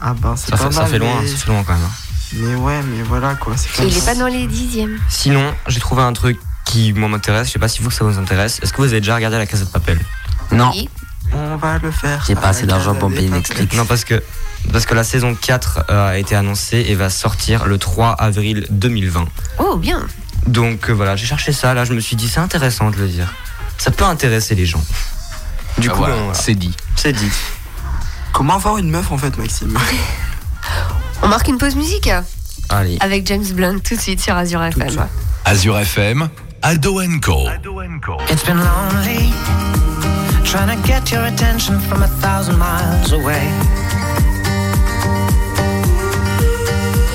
[0.00, 1.26] Ah ben c'est Ça pas fait, ça mal, fait loin, mais...
[1.26, 1.82] ça fait loin quand même.
[1.82, 2.34] hein.
[2.34, 3.54] mais ouais, mais voilà quoi.
[3.80, 4.12] il est ça.
[4.12, 4.98] pas dans les dixièmes.
[5.08, 6.38] Sinon, j'ai trouvé un truc
[6.78, 7.48] qui moi m'intéresse.
[7.48, 8.60] Je sais pas si vous que ça vous intéresse.
[8.62, 9.98] Est-ce que vous avez déjà regardé la Casa de Papel
[10.52, 10.70] Non.
[10.72, 10.88] Oui.
[11.32, 12.24] On va le faire.
[12.26, 13.28] J'ai pas assez d'argent pour payer.
[13.28, 13.74] Netflix.
[13.76, 14.22] Non parce que
[14.72, 18.66] parce que la saison 4 euh, a été annoncée et va sortir le 3 avril
[18.70, 19.26] 2020.
[19.58, 20.06] Oh, bien.
[20.46, 21.74] Donc euh, voilà, j'ai cherché ça.
[21.74, 23.32] Là, je me suis dit c'est intéressant de le dire.
[23.76, 24.82] Ça peut intéresser les gens.
[25.78, 26.38] Du Ah, coup, voilà, ben, voilà.
[26.38, 26.74] c'est dit.
[26.96, 27.30] c'est dit.
[28.32, 29.76] Comment avoir une meuf en fait, Maxime?
[31.22, 32.08] On marque une pause musique
[32.68, 32.96] Allez.
[33.00, 35.06] avec James Blunt tout de suite sur Azure FM.
[35.44, 36.28] Azure FM,
[36.62, 37.46] Aldo Co.
[38.28, 39.30] It's been lonely
[40.44, 43.46] trying to get your attention from a thousand miles away.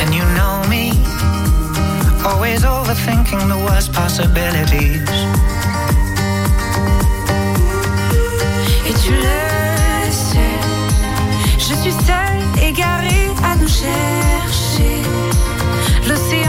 [0.02, 0.91] And you know me,
[2.26, 5.02] always overthinking the worst possibilities.
[8.86, 10.60] Et tu le sais,
[11.58, 15.02] je suis seule, égarée à nous chercher.
[16.08, 16.43] L'océan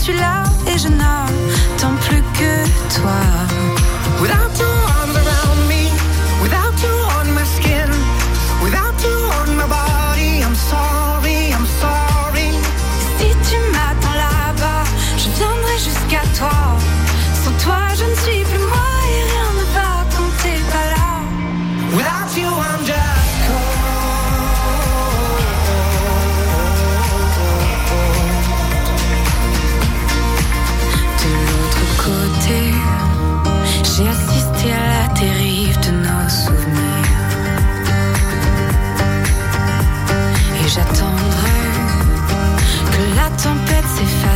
[0.00, 2.64] suis là et je n'attends plus que
[2.96, 3.59] toi.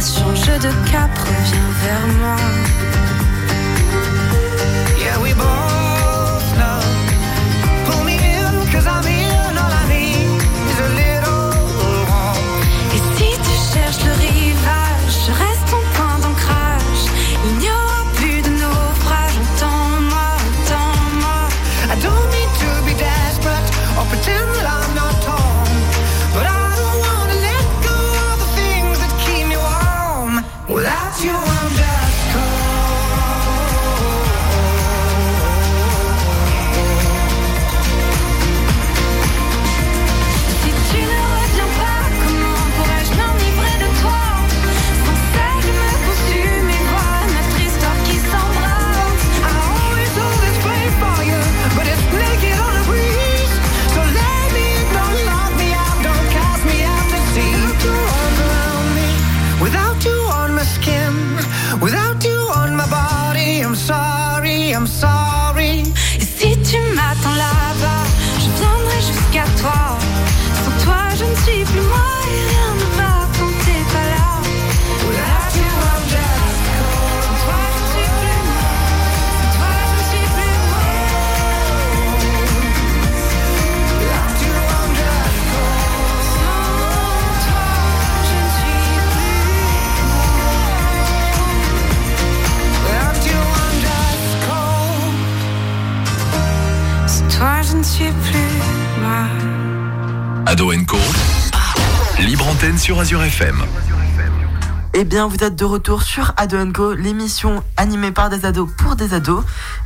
[0.04, 2.73] station, jeu de cap, reviens vers moi.
[103.04, 103.62] Azure FM.
[104.94, 108.96] Eh bien, vous êtes de retour sur Ado Co, l'émission animée par des ados pour
[108.96, 109.44] des ados.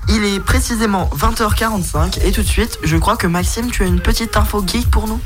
[0.09, 3.99] Il est précisément 20h45 et tout de suite, je crois que Maxime, tu as une
[3.99, 5.19] petite info geek pour nous?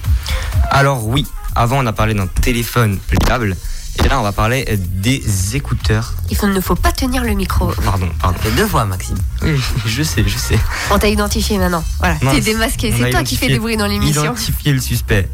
[0.71, 3.59] Alors oui, avant on a parlé d'un téléphone pliable.
[4.03, 6.15] Et là on va parler des écouteurs.
[6.31, 7.67] Il faut- ne faut pas tenir le micro.
[7.85, 8.39] Pardon, pardon.
[8.49, 9.19] Et deux fois, Maxime.
[9.43, 10.59] Oui, je sais, je sais.
[10.91, 11.85] On t'a identifié maintenant.
[11.99, 12.91] Voilà, t'es démasqué.
[12.91, 14.25] C'est toi qui fais identifié- du bruit dans l'émission.
[14.25, 15.29] Identifier le suspect.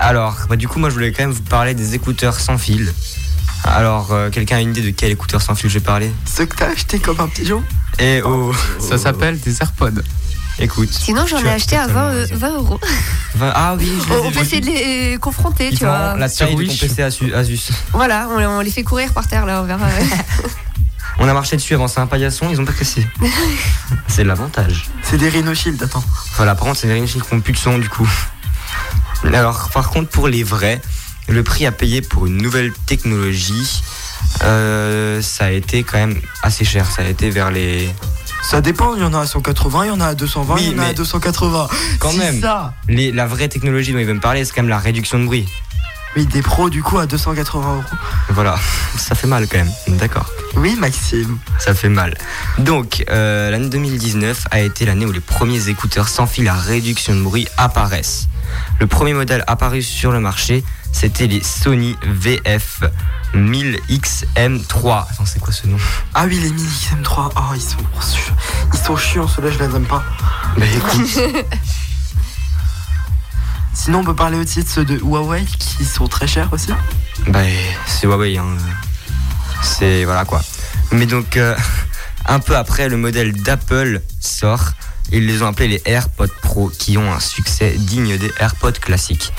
[0.00, 2.92] Alors, bah, du coup, moi je voulais quand même vous parler des écouteurs sans fil.
[3.64, 6.42] Alors, euh, quelqu'un a une idée de quel écouteur sans fil je vais parler Ce
[6.44, 7.62] que t'as acheté comme un pigeon
[7.98, 10.00] Eh oh Ça s'appelle des AirPods.
[10.60, 10.88] Écoute.
[10.92, 12.36] Sinon, j'en ai acheté à 20, totalement euh, raison.
[12.36, 12.80] 20 euros.
[13.36, 16.16] Vingt- Ah oui, je les On ai peut essayer de les confronter, Ils tu vois.
[16.16, 16.74] la taille de ton.
[16.76, 17.32] PC Asus.
[17.34, 17.70] Asus.
[17.92, 19.86] Voilà, on, on les fait courir par terre là, on verra.
[21.20, 23.04] On a marché dessus avant, c'est un paillasson, ils ont pas cassé.
[24.06, 24.84] c'est l'avantage.
[25.02, 26.04] C'est des Rhino Shield, attends.
[26.36, 28.08] Voilà, par contre, c'est des Rhinoshield qui n'ont plus de son du coup.
[29.24, 30.80] Alors, par contre, pour les vrais,
[31.28, 33.82] le prix à payer pour une nouvelle technologie,
[34.42, 36.90] euh, ça a été quand même assez cher.
[36.90, 37.88] Ça a été vers les.
[38.42, 40.62] Ça dépend, il y en a à 180, il y en a à 220, Oui,
[40.62, 41.68] il y en a à mais 280.
[41.98, 42.40] Quand même.
[42.40, 45.18] ça les la vraie technologie dont ils veulent me parler, c'est quand même la réduction
[45.18, 45.46] de bruit.
[46.18, 47.82] Oui, des pros du coup à 280 euros.
[48.30, 48.56] Voilà,
[48.96, 49.70] ça fait mal quand même.
[49.86, 50.28] D'accord.
[50.56, 51.38] Oui, Maxime.
[51.60, 52.18] Ça fait mal.
[52.58, 57.14] Donc, euh, l'année 2019 a été l'année où les premiers écouteurs sans fil à réduction
[57.14, 58.26] de bruit apparaissent.
[58.80, 62.80] Le premier modèle apparu sur le marché, c'était les Sony VF
[63.36, 65.06] 1000XM3.
[65.12, 65.76] Attends, c'est quoi ce nom?
[66.14, 67.30] Ah oui, les Mini XM3.
[67.36, 67.76] Oh, ils sont,
[68.72, 70.02] ils sont chiants, ceux-là, je les aime pas.
[70.56, 71.20] Bah écoute,
[73.78, 76.70] Sinon, on peut parler aussi de ceux de Huawei qui sont très chers aussi.
[77.28, 77.40] bah
[77.86, 78.36] c'est Huawei.
[78.36, 78.44] Hein.
[79.62, 80.42] C'est voilà quoi.
[80.90, 81.54] Mais donc, euh,
[82.26, 84.70] un peu après, le modèle d'Apple sort.
[85.10, 89.32] Ils les ont appelés les AirPods Pro, qui ont un succès digne des AirPods classiques.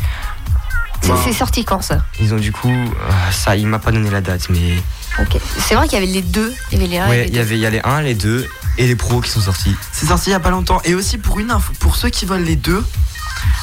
[1.23, 2.03] C'est sorti quand ça?
[2.19, 4.75] Ils ont du coup, euh, ça, il m'a pas donné la date, mais
[5.19, 5.39] Ok.
[5.59, 6.53] C'est vrai qu'il y avait les deux.
[6.71, 7.39] Il y avait les 1 et ouais, les il y deux.
[7.41, 8.47] avait, il y a les 1, les 2
[8.79, 9.75] et les pros qui sont sortis.
[9.91, 10.81] C'est sorti il y a pas longtemps.
[10.85, 12.83] Et aussi pour une info, pour ceux qui veulent les deux,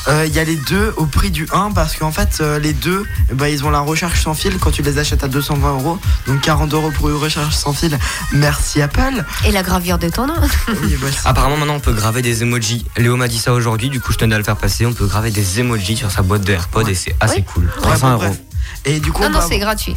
[0.08, 2.72] euh, il y a les deux au prix du 1 parce qu'en fait euh, les
[2.72, 5.98] deux bah, ils ont la recharge sans fil quand tu les achètes à 220 euros
[6.28, 7.98] donc 40 euros pour une recharge sans fil
[8.32, 10.34] merci Apple Et la gravure de ton nom.
[10.82, 12.86] Oui, bah, Apparemment maintenant on peut graver des emojis.
[12.96, 14.86] Léo m'a dit ça aujourd'hui, du coup je tenais à le faire passer.
[14.86, 17.44] On peut graver des emojis sur sa boîte de AirPods et c'est assez Oui.
[17.52, 17.64] cool.
[17.64, 18.36] Ouais, 300 bon, euros.
[18.84, 19.96] et du coup Non, on, non, peut c'est avoir, gratuit.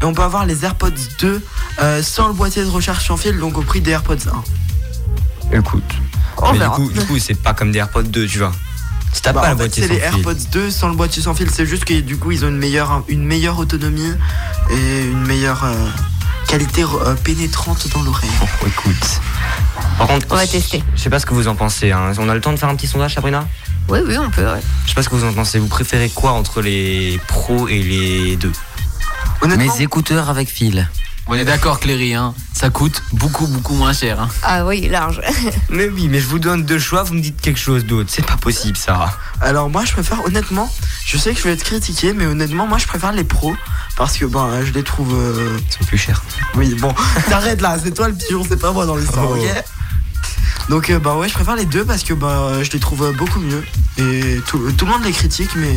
[0.00, 0.90] et on peut avoir les AirPods
[1.20, 1.42] 2
[1.82, 4.28] euh, sans le boîtier de recharge sans fil donc au prix des AirPods
[5.52, 5.82] 1 Écoute.
[6.38, 6.74] On Mais du verra.
[6.76, 8.52] coup, du coup c'est pas comme des AirPods 2, tu vois.
[9.12, 10.18] Si t'as Bah, pas en la boîtier c'est sans les fil.
[10.18, 12.58] AirPods 2 sans le boîtier sans fil c'est juste que du coup ils ont une
[12.58, 14.12] meilleure, une meilleure autonomie
[14.70, 15.74] et une meilleure euh,
[16.48, 19.20] qualité euh, pénétrante dans l'oreille Oh, écoute.
[19.98, 20.82] Par contre, On va tester.
[20.96, 21.92] Je sais pas ce que vous en pensez.
[21.92, 22.12] hein.
[22.18, 23.46] On a le temps de faire un petit sondage, Sabrina?
[23.88, 24.44] Oui, oui, on peut.
[24.44, 24.60] ouais.
[24.84, 25.58] Je sais pas ce que vous en pensez.
[25.58, 28.52] Vous préférez quoi entre les pros et les deux?
[29.42, 30.88] Honnêtement Mes écouteurs avec fil.
[31.28, 34.20] On est d'accord, Cléry, hein, ça coûte beaucoup, beaucoup moins cher.
[34.20, 34.28] hein.
[34.42, 35.20] Ah oui, large.
[35.70, 38.10] Mais oui, mais je vous donne deux choix, vous me dites quelque chose d'autre.
[38.12, 39.16] C'est pas possible, ça.
[39.40, 40.70] Alors moi je préfère honnêtement,
[41.06, 43.54] je sais que je vais être critiqué, mais honnêtement moi je préfère les pros
[43.96, 45.14] parce que ben je les trouve.
[45.14, 46.22] euh, Ils sont plus chers.
[46.54, 46.92] Oui bon,
[47.28, 49.36] t'arrêtes là, c'est toi le pigeon, c'est pas moi dans l'histoire, Oh.
[49.36, 49.64] ok?
[50.68, 53.12] Donc euh, bah ouais je préfère les deux parce que bah je les trouve euh,
[53.12, 53.64] beaucoup mieux
[53.98, 55.74] et tout, tout le monde les critique mais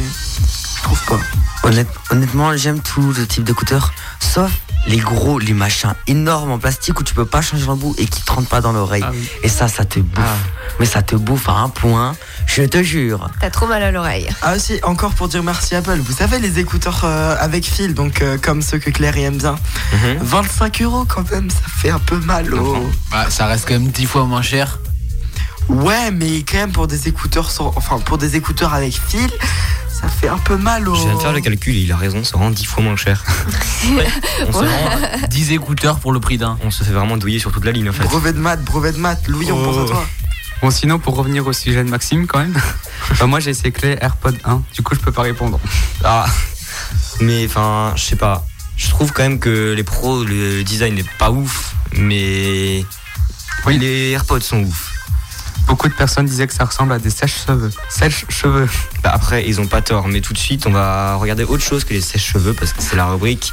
[0.77, 1.19] je trouve pas.
[1.63, 4.51] Honnête- honnêtement, j'aime tout le type d'écouteurs, sauf
[4.87, 8.21] les gros, les machins énormes en plastique où tu peux pas changer l'embout et qui
[8.21, 9.05] te rentrent pas dans l'oreille.
[9.43, 10.23] Et ça, ça te bouffe.
[10.79, 12.15] Mais ça te bouffe à un point,
[12.45, 13.29] je te jure.
[13.41, 14.27] T'as trop mal à l'oreille.
[14.41, 18.21] Ah aussi encore pour dire merci Apple, vous savez les écouteurs euh, avec fil donc
[18.21, 19.55] euh, comme ceux que Claire aime bien,
[20.21, 22.89] 25 euros quand même ça fait un peu mal au.
[23.11, 24.79] Bah, ça reste quand même 10 fois moins cher.
[25.69, 29.29] Ouais mais quand même pour des écouteurs sans- enfin pour des écouteurs avec fil
[30.05, 30.95] ça fait un peu mal au.
[30.95, 33.23] Je viens de faire le calcul, il a raison, ça rend 10 fois moins cher.
[34.47, 36.57] on, se rend- 10 écouteurs pour le prix d'un.
[36.63, 38.03] on se fait vraiment douiller sur toute la ligne en fait.
[38.03, 39.65] Brevet de maths, brevet de maths, Louis on Oh.
[39.65, 40.05] pense à toi.
[40.61, 42.53] Bon, sinon, pour revenir au sujet de Maxime, quand même,
[43.19, 45.59] bah, moi j'ai essayé que les AirPods 1, du coup, je peux pas répondre.
[46.03, 46.25] Ah,
[47.21, 48.45] mais enfin, je sais pas.
[48.77, 52.83] Je trouve quand même que les pros, le design n'est pas ouf, mais
[53.65, 53.77] Oui.
[53.79, 54.91] les AirPods sont ouf.
[55.67, 57.71] Beaucoup de personnes disaient que ça ressemble à des sèches-cheveux.
[57.89, 58.69] Sèches-cheveux.
[59.03, 61.83] Bah, après, ils ont pas tort, mais tout de suite, on va regarder autre chose
[61.83, 63.51] que les sèches-cheveux parce que c'est la rubrique.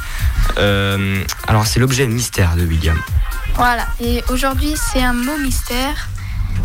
[0.57, 2.97] Euh, alors, c'est l'objet mystère de William.
[3.55, 6.09] Voilà, et aujourd'hui c'est un mot mystère.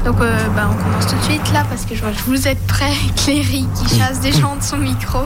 [0.04, 2.46] Donc euh, bah, on commence tout de suite là parce que je vois que vous
[2.48, 5.20] êtes prêts, Cléry qui chasse des gens de son micro.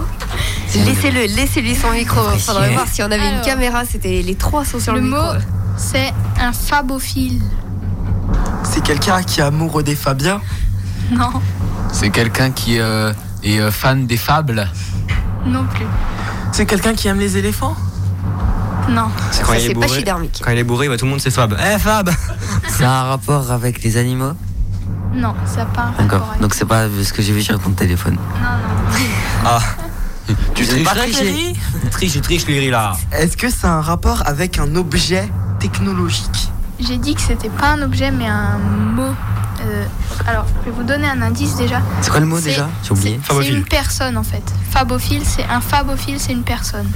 [0.75, 2.21] Laissez-le, laissez-lui son micro.
[2.39, 5.23] Faudrait voir si on avait une caméra, c'était les trois sont sur le, Le micro.
[5.23, 5.33] mot
[5.77, 7.43] c'est un fabophile.
[8.65, 10.41] C'est quelqu'un qui est amoureux des Fabiens.
[11.11, 11.31] Non,
[11.93, 13.13] C'est quelqu'un qui euh,
[13.43, 14.69] est euh, fan des fables.
[15.47, 15.87] non plus.
[16.53, 17.77] C'est quelqu'un qui aime les éléphants
[18.89, 19.99] Non, C'est Ça, quand il est pas bourré.
[19.99, 20.41] chidermique.
[20.45, 21.55] Quand il est bourré, bah, tout le monde c'est Fab.
[21.59, 22.11] Eh Fab
[22.69, 24.33] C'est un rapport avec les animaux
[25.15, 26.29] non, ça n'a pas un rapport D'accord.
[26.31, 28.17] avec- Donc c'est pas ce que j'ai vu sur ton téléphone.
[28.41, 28.99] Non, non.
[29.45, 29.59] Ah,
[30.55, 31.53] Tu J'ai pas triché.
[31.91, 32.95] Triche, triche, là.
[33.13, 35.29] Est-ce que c'est un rapport avec un objet
[35.59, 36.51] technologique
[36.87, 39.15] J'ai dit que c'était pas un objet mais un mot.
[39.65, 39.85] Euh,
[40.27, 41.81] alors, je vais vous donner un indice déjà.
[42.01, 43.21] C'est quoi le mot déjà J'ai oublié.
[43.23, 44.43] C'est c'est une personne en fait.
[44.71, 46.91] Fabophile, c'est un fabophile, c'est une personne.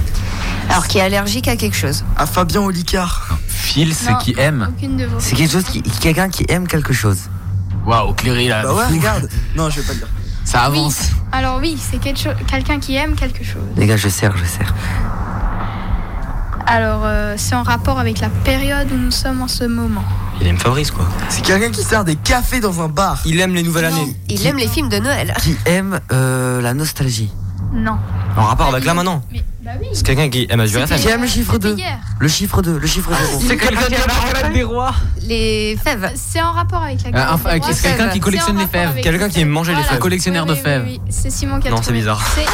[0.69, 2.03] Alors qui est allergique à quelque chose.
[2.17, 3.37] À Fabien Olicard.
[3.47, 4.73] Phil, c'est qui aime.
[4.75, 5.19] Aucune de vos.
[5.19, 7.29] C'est quelque chose qui, quelqu'un qui aime quelque chose.
[7.85, 8.63] Waouh, Cléry là.
[8.63, 9.29] Bah ouais regarde.
[9.55, 10.07] Non je vais pas le dire.
[10.43, 11.11] Ça avance.
[11.31, 13.63] Alors oui, c'est quelque quelqu'un qui aime quelque chose.
[13.75, 14.73] Les gars, je sers, je sers.
[16.69, 20.03] Alors euh, c'est en rapport avec la période où nous sommes en ce moment.
[20.41, 21.05] Il aime Fabrice quoi.
[21.29, 23.19] C'est quelqu'un qui sert des cafés dans un bar.
[23.25, 24.15] Il aime les nouvelles années.
[24.29, 25.33] Il aime les films de Noël.
[25.41, 27.31] Qui aime euh, la nostalgie.
[27.73, 27.97] Non.
[28.35, 29.23] En rapport avec là maintenant.
[29.31, 29.87] Mais bah oui.
[29.93, 30.99] C'est quelqu'un qui aime Azure FM.
[30.99, 31.97] Qui aime le chiffre C'était 2 hier.
[32.19, 33.41] Le chiffre 2, le chiffre 0.
[33.47, 33.99] C'est quelqu'un qui aime
[34.33, 34.93] la reine des rois.
[35.23, 36.11] Les fèves.
[36.15, 37.69] C'est en rapport avec la Euh, galette enfin, des rois.
[37.73, 38.89] c'est quelqu'un qui C'est collectionne les rapport fèves.
[38.89, 39.93] avec Quelqu'un qui aime manger les fèves.
[39.93, 40.83] Un collectionneur Oui, de oui, fèves.
[40.85, 41.11] oui, oui.
[41.11, 41.99] C'est Simon qui a Non, c'est trouvé.
[41.99, 42.21] bizarre.
[42.35, 42.45] C'est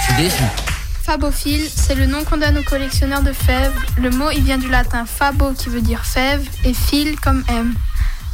[0.00, 0.42] Je suis déçu.
[1.04, 3.72] Fabophile, c'est le nom qu'on donne aux collectionneurs de fèves.
[3.98, 7.74] Le mot, il vient du latin fabo, qui veut dire fève, et fil comme M.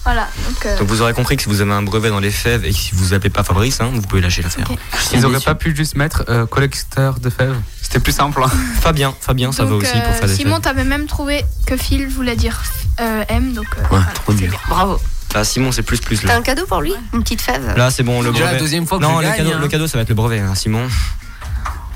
[0.04, 0.64] Voilà, donc...
[0.66, 2.70] euh, Donc vous aurez compris que si vous avez un brevet dans les fèves et
[2.70, 4.70] que si vous appelez pas Fabrice, hein, vous pouvez lâcher l'affaire.
[4.70, 4.78] Ok.
[5.12, 7.56] Ils auraient pas pu juste mettre euh, collecteur de fèves.
[7.82, 8.40] C'était plus simple.
[8.42, 8.48] hein.
[8.80, 11.76] Fabien, Fabien, ça va donc, aussi pour euh, faire des Simon, t'avais même trouvé que
[11.76, 12.62] fil voulait dire
[13.00, 13.66] euh, M, donc...
[13.76, 14.48] euh, Ouais, voilà, trop dur.
[14.48, 14.58] bien.
[14.68, 14.98] Bravo.
[15.34, 18.02] Là, Simon, c'est plus plus T'as un cadeau pour lui Une petite fève Là, c'est
[18.02, 18.52] bon, le Déjà brevet.
[18.54, 19.58] la deuxième fois que non, je le gagne, cadeau, hein.
[19.60, 20.88] le cadeau, ça va être le brevet, hein, Simon.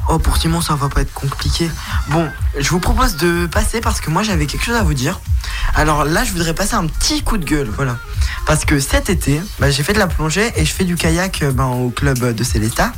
[0.09, 1.71] Oh pour Simon ça va pas être compliqué.
[2.09, 2.29] Bon,
[2.59, 5.21] je vous propose de passer parce que moi j'avais quelque chose à vous dire.
[5.75, 7.97] Alors là je voudrais passer un petit coup de gueule, voilà.
[8.47, 11.43] Parce que cet été, bah, j'ai fait de la plongée et je fais du kayak
[11.43, 12.93] euh, ben, au club de Célesta.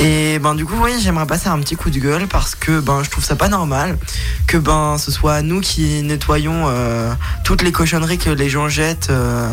[0.00, 2.78] Et ben du coup, vous voyez, j'aimerais passer un petit coup de gueule parce que
[2.80, 3.98] ben je trouve ça pas normal
[4.46, 7.12] que ben ce soit nous qui nettoyons euh,
[7.44, 9.10] toutes les cochonneries que les gens jettent.
[9.10, 9.48] euh,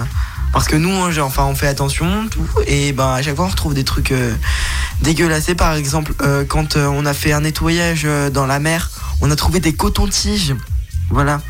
[0.55, 3.49] parce que nous, on, enfin, on fait attention, tout, et ben à chaque fois on
[3.49, 4.33] retrouve des trucs euh,
[5.01, 5.53] dégueulassés.
[5.53, 8.89] Par exemple, euh, quand euh, on a fait un nettoyage dans la mer,
[9.19, 10.55] on a trouvé des cotons-tiges.
[11.09, 11.41] Voilà.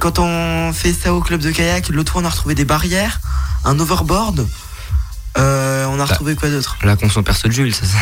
[0.00, 3.20] Quand on fait ça au club de kayak, l'autre fois on a retrouvé des barrières,
[3.64, 4.46] un overboard.
[5.36, 6.76] On a retrouvé quoi d'autre?
[6.84, 7.98] La conso perso de Jules, ça, ça-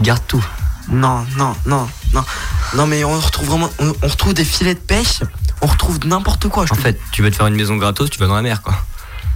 [0.00, 0.44] Il garde tout.
[0.88, 2.24] Non, non, non, non.
[2.74, 3.70] Non, mais on retrouve vraiment.
[3.78, 5.20] On, on retrouve des filets de pêche,
[5.66, 6.64] on retrouve n'importe quoi.
[6.64, 8.42] je En te fait, tu veux te faire une maison gratos, tu vas dans la
[8.42, 8.74] mer, quoi.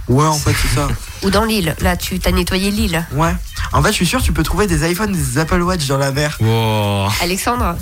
[0.07, 0.87] Ouais, en fait, c'est ça.
[1.23, 1.75] Ou dans l'île.
[1.81, 3.05] Là, tu t'as nettoyé l'île.
[3.11, 3.35] Ouais.
[3.73, 6.11] En fait, je suis sûr, tu peux trouver des iPhones, des Apple Watch dans la
[6.11, 6.37] mer.
[6.39, 7.09] Wow.
[7.21, 7.75] Alexandre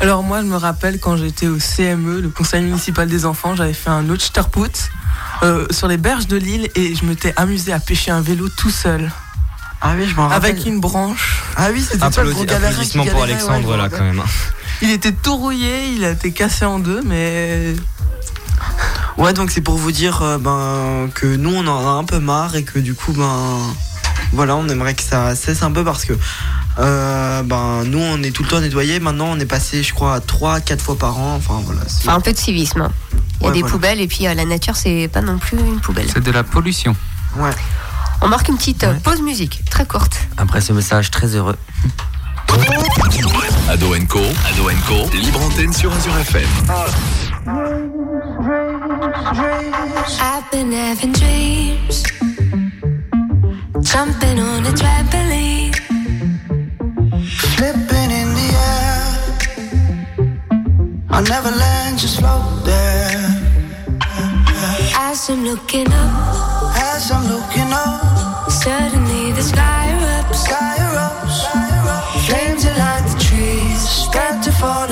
[0.00, 3.72] Alors moi, je me rappelle quand j'étais au CME, le Conseil municipal des enfants, j'avais
[3.72, 4.90] fait un Put
[5.44, 8.70] euh, sur les berges de l'île et je m'étais amusé à pêcher un vélo tout
[8.70, 9.10] seul
[9.80, 10.50] Ah oui, je m'en rappelle.
[10.50, 11.42] avec une branche.
[11.56, 14.22] Ah oui, c'était toi le gros qui applaudissements pour ouais, Alexandre, là, quand même.
[14.82, 17.74] il était tout rouillé, il a été cassé en deux, mais
[19.18, 22.18] Ouais, donc c'est pour vous dire euh, ben, que nous on en a un peu
[22.18, 23.58] marre et que du coup, ben
[24.32, 26.14] voilà, on aimerait que ça cesse un peu parce que
[26.78, 29.00] euh, ben, nous on est tout le temps nettoyé.
[29.00, 31.34] Maintenant on est passé, je crois, à 3-4 fois par an.
[31.36, 31.82] Enfin voilà.
[31.86, 32.80] c'est- Enfin, un peu de civisme.
[32.82, 32.92] hein.
[33.12, 33.72] Il y a Ouais, des voilà.
[33.72, 36.06] poubelles et puis euh, la nature, c'est pas non plus une poubelle.
[36.12, 36.96] C'est de la pollution.
[37.36, 37.50] Ouais.
[38.22, 40.16] On marque une petite euh, pause musique, très courte.
[40.36, 41.56] Après ce message très heureux.
[43.68, 46.48] Ado Co, Ado Co, libre antenne sur Azure FM.
[48.84, 52.02] I've been having dreams,
[53.80, 55.72] jumping on a trampoline.
[57.54, 59.02] Flipping in the air.
[61.10, 63.22] I'll never land, just float there.
[64.98, 70.42] As I'm looking up, As I'm looking up, suddenly the sky erupts.
[70.46, 72.26] sky erupts.
[72.26, 74.91] Flames light the trees, spread to fallen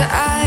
[0.00, 0.39] to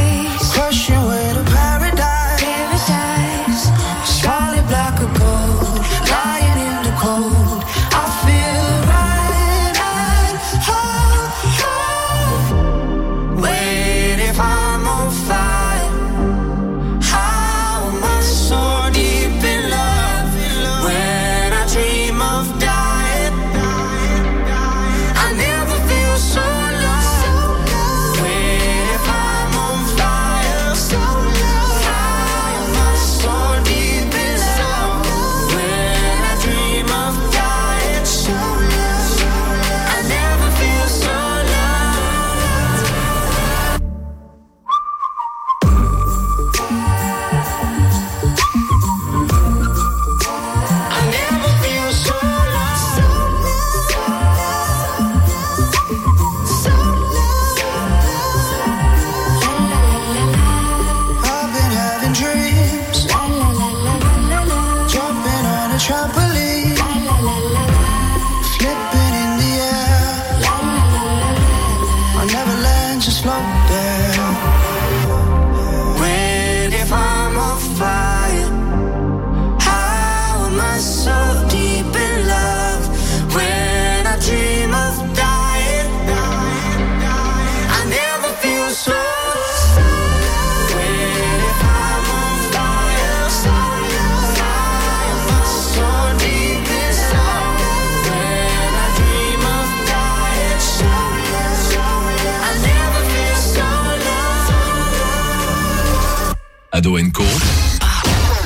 [106.76, 107.24] Ado Co,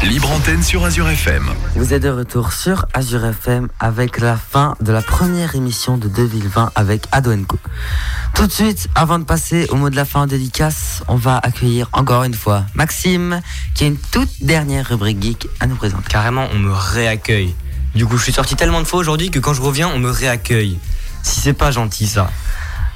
[0.03, 1.49] libre antenne sur Azure FM.
[1.77, 6.09] Vous êtes de retour sur Azure FM avec la fin de la première émission de
[6.09, 7.57] 2020 avec Ado Co.
[8.35, 11.37] Tout de suite, avant de passer au mot de la fin en dédicace, on va
[11.37, 13.39] accueillir encore une fois Maxime,
[13.73, 16.03] qui a une toute dernière rubrique geek à nous présenter.
[16.09, 17.55] Carrément, on me réaccueille.
[17.95, 20.09] Du coup, je suis sorti tellement de fois aujourd'hui que quand je reviens, on me
[20.09, 20.77] réaccueille.
[21.23, 22.29] Si c'est pas gentil, ça.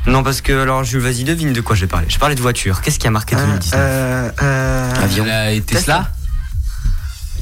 [0.08, 2.08] Non, parce que, alors, Jules, vas-y, devine de quoi je vais parler.
[2.10, 2.82] Je parlais de voiture.
[2.82, 5.26] Qu'est-ce qui a marqué 2019 Euh, euh, Avion.
[5.26, 6.10] La- et Tesla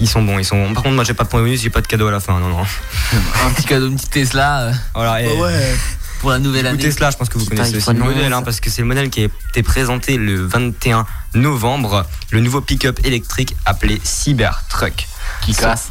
[0.02, 0.74] Ils sont bons, ils sont bons.
[0.74, 2.38] Par contre, moi, j'ai pas de point bonus, j'ai pas de cadeau à la fin.
[2.40, 2.62] Non, non.
[3.46, 5.76] Un petit cadeau, une petite Tesla euh, Voilà, et- ouais.
[6.20, 6.78] pour la nouvelle année.
[6.78, 8.34] Tesla, je pense que vous connaissez aussi le modèle, 11.
[8.34, 11.06] hein, parce que c'est le modèle qui a été présenté le 21
[11.36, 12.06] novembre.
[12.32, 15.08] Le nouveau pick-up électrique appelé Cybertruck.
[15.42, 15.90] Qui Son- casse.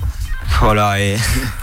[0.61, 1.17] Voilà, et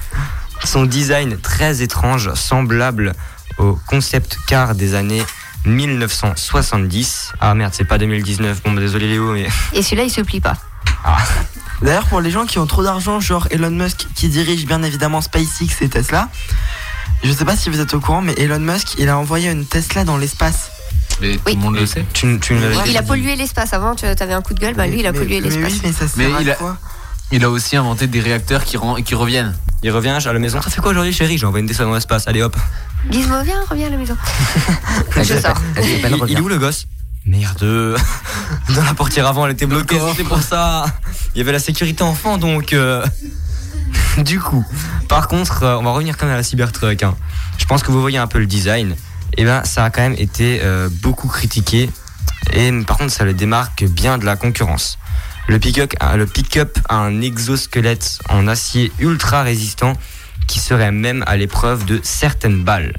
[0.63, 3.13] son design très étrange, semblable
[3.57, 5.23] au concept car des années
[5.65, 7.33] 1970.
[7.41, 8.61] Ah merde, c'est pas 2019.
[8.63, 9.47] Bon, bah, désolé Léo, mais.
[9.73, 10.55] Et celui-là, il se plie pas.
[11.81, 15.21] D'ailleurs, pour les gens qui ont trop d'argent, genre Elon Musk, qui dirige bien évidemment
[15.21, 16.29] SpaceX et Tesla,
[17.23, 19.65] je sais pas si vous êtes au courant, mais Elon Musk, il a envoyé une
[19.65, 20.69] Tesla dans l'espace.
[21.21, 21.53] Mais tout Oui.
[21.55, 22.05] le monde le sait.
[22.13, 22.55] Tu, tu
[22.87, 23.73] Il a pollué l'espace.
[23.73, 25.73] Avant, tu avais un coup de gueule, bah lui, il a Mais- pollué mais l'espace.
[25.73, 26.77] oui, mais ça Mais sert à il a- quoi
[27.31, 29.55] Il a aussi inventé des réacteurs qui, ren- qui reviennent.
[29.83, 30.61] Il revient à la maison.
[30.61, 31.37] Ça fait quoi aujourd'hui, chérie?
[31.37, 32.27] J'ai envoyé une Tesla dans l'espace.
[32.27, 32.55] Allez hop.
[33.11, 34.17] Gizmo, viens, reviens à la maison.
[35.17, 35.53] Je sors.
[35.75, 36.87] Elle s'appelle Il, il est où le gosse?
[37.25, 37.59] Merde.
[38.75, 40.85] Dans la portière avant, elle était bloquée, c'était pour ça.
[41.33, 42.73] Il y avait la sécurité enfant, donc...
[42.73, 43.05] euh,
[44.17, 44.63] du coup,
[45.07, 47.03] par contre, euh, on va revenir quand même à la Cybertruck.
[47.03, 47.15] hein.
[47.57, 48.95] Je pense que vous voyez un peu le design.
[49.37, 51.89] Et ben, ça a quand même été euh, beaucoup critiqué.
[52.53, 54.97] Et par contre, ça le démarque bien de la concurrence.
[55.47, 59.93] Le pick-up a- le pick-up a un exosquelette en acier ultra résistant
[60.47, 62.93] qui serait même à l'épreuve de certaines balles.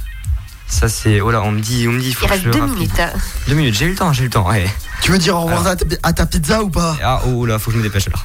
[0.69, 2.45] Ça c'est oh là on me dit on me dit il faut Il que reste
[2.47, 2.75] je deux rapide.
[2.75, 2.99] minutes.
[3.01, 3.11] hein.
[3.47, 4.49] Deux minutes, j'ai eu le temps, j'ai eu le temps.
[4.49, 4.69] ouais.
[5.01, 5.73] Tu veux dire au revoir Alors.
[5.73, 6.97] à ta, à ta pizza ou pas?
[7.03, 8.25] Ah oh là, faut que je me dépêche alors.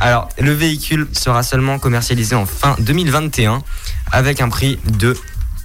[0.00, 3.62] Alors, le véhicule sera seulement commercialisé en fin 2021
[4.12, 5.14] avec un prix de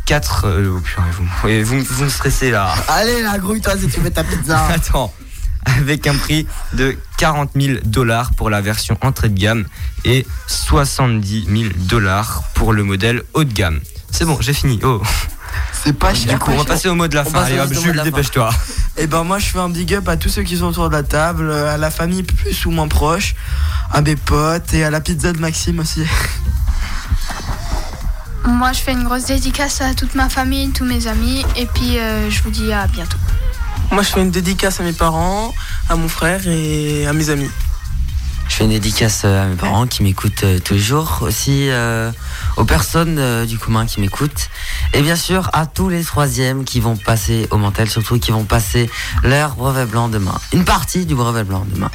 [0.08, 2.74] 4 euh, oh, purée, vous, vous, vous me stressez là.
[2.90, 4.66] Allez là, grouille-toi si tu veux ta pizza.
[4.74, 5.14] Attends.
[5.66, 9.66] Avec un prix de 40 000 dollars pour la version entrée de gamme
[10.06, 13.80] et 70 000 dollars pour le modèle haut de gamme.
[14.12, 14.80] C'est bon, j'ai fini.
[14.84, 15.02] Oh.
[15.84, 16.34] C'est pas cher.
[16.34, 17.44] Du coup, on va passer au mot de la On fin.
[17.44, 18.50] Allez hop, Jules, dépêche-toi.
[18.98, 20.94] Et ben moi je fais un big up à tous ceux qui sont autour de
[20.94, 23.34] la table, à la famille plus ou moins proche,
[23.92, 26.04] à mes potes et à la pizza de Maxime aussi.
[28.46, 31.98] Moi, je fais une grosse dédicace à toute ma famille, tous mes amis, et puis
[31.98, 33.18] euh, je vous dis à bientôt.
[33.92, 35.54] Moi, je fais une dédicace à mes parents,
[35.90, 37.50] à mon frère et à mes amis.
[38.48, 41.70] Je fais une dédicace euh, à mes parents qui m'écoutent euh, tous les jours, aussi
[41.70, 42.12] euh,
[42.58, 44.50] aux personnes euh, du commun qui m'écoutent,
[44.94, 48.46] et bien sûr à tous les troisièmes qui vont passer au mental, surtout qui vont
[48.46, 48.90] passer
[49.24, 50.40] leur brevet blanc demain.
[50.54, 51.92] Une partie du brevet blanc demain.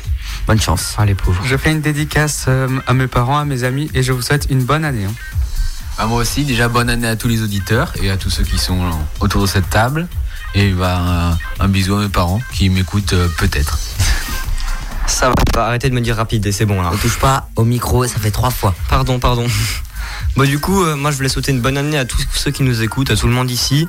[0.46, 0.94] Bonne chance.
[0.98, 1.42] Ah les pauvres.
[1.44, 4.46] Je fais une dédicace euh, à mes parents, à mes amis et je vous souhaite
[4.50, 5.04] une bonne année.
[5.06, 5.14] hein.
[5.98, 8.58] Bah, moi aussi, déjà bonne année à tous les auditeurs et à tous ceux qui
[8.58, 8.80] sont
[9.20, 10.08] autour de cette table.
[10.54, 13.78] Et bah, un, un bisou à mes parents qui m'écoutent euh, peut-être.
[15.06, 16.90] Ça va, bah, arrêtez de me dire rapide et c'est bon là.
[16.90, 18.74] Ne touche pas au micro, ça fait trois fois.
[18.88, 19.46] Pardon, pardon.
[20.36, 22.62] Bon, du coup, euh, moi je voulais souhaiter une bonne année à tous ceux qui
[22.64, 23.88] nous écoutent, à tout le monde ici.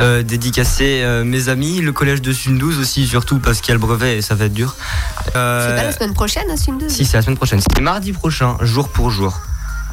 [0.00, 3.74] Euh, dédicacer euh, mes amis, le collège de Sundouze aussi, surtout parce qu'il y a
[3.74, 4.74] le brevet et ça va être dur.
[5.36, 7.60] Euh, C'est pas la semaine prochaine, Swim 2 Si, c'est la semaine prochaine.
[7.60, 9.38] C'est mardi prochain, jour pour jour.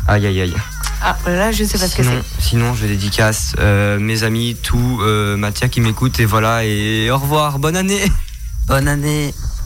[0.09, 0.55] Aïe, aïe, aïe.
[1.03, 2.41] Ah, là, je sais pas ce que Sinon, c'est.
[2.41, 7.17] sinon, je dédicace euh, mes amis, tout, euh, Mathia qui m'écoute, et voilà, et au
[7.19, 8.01] revoir, bonne année
[8.65, 9.33] Bonne année.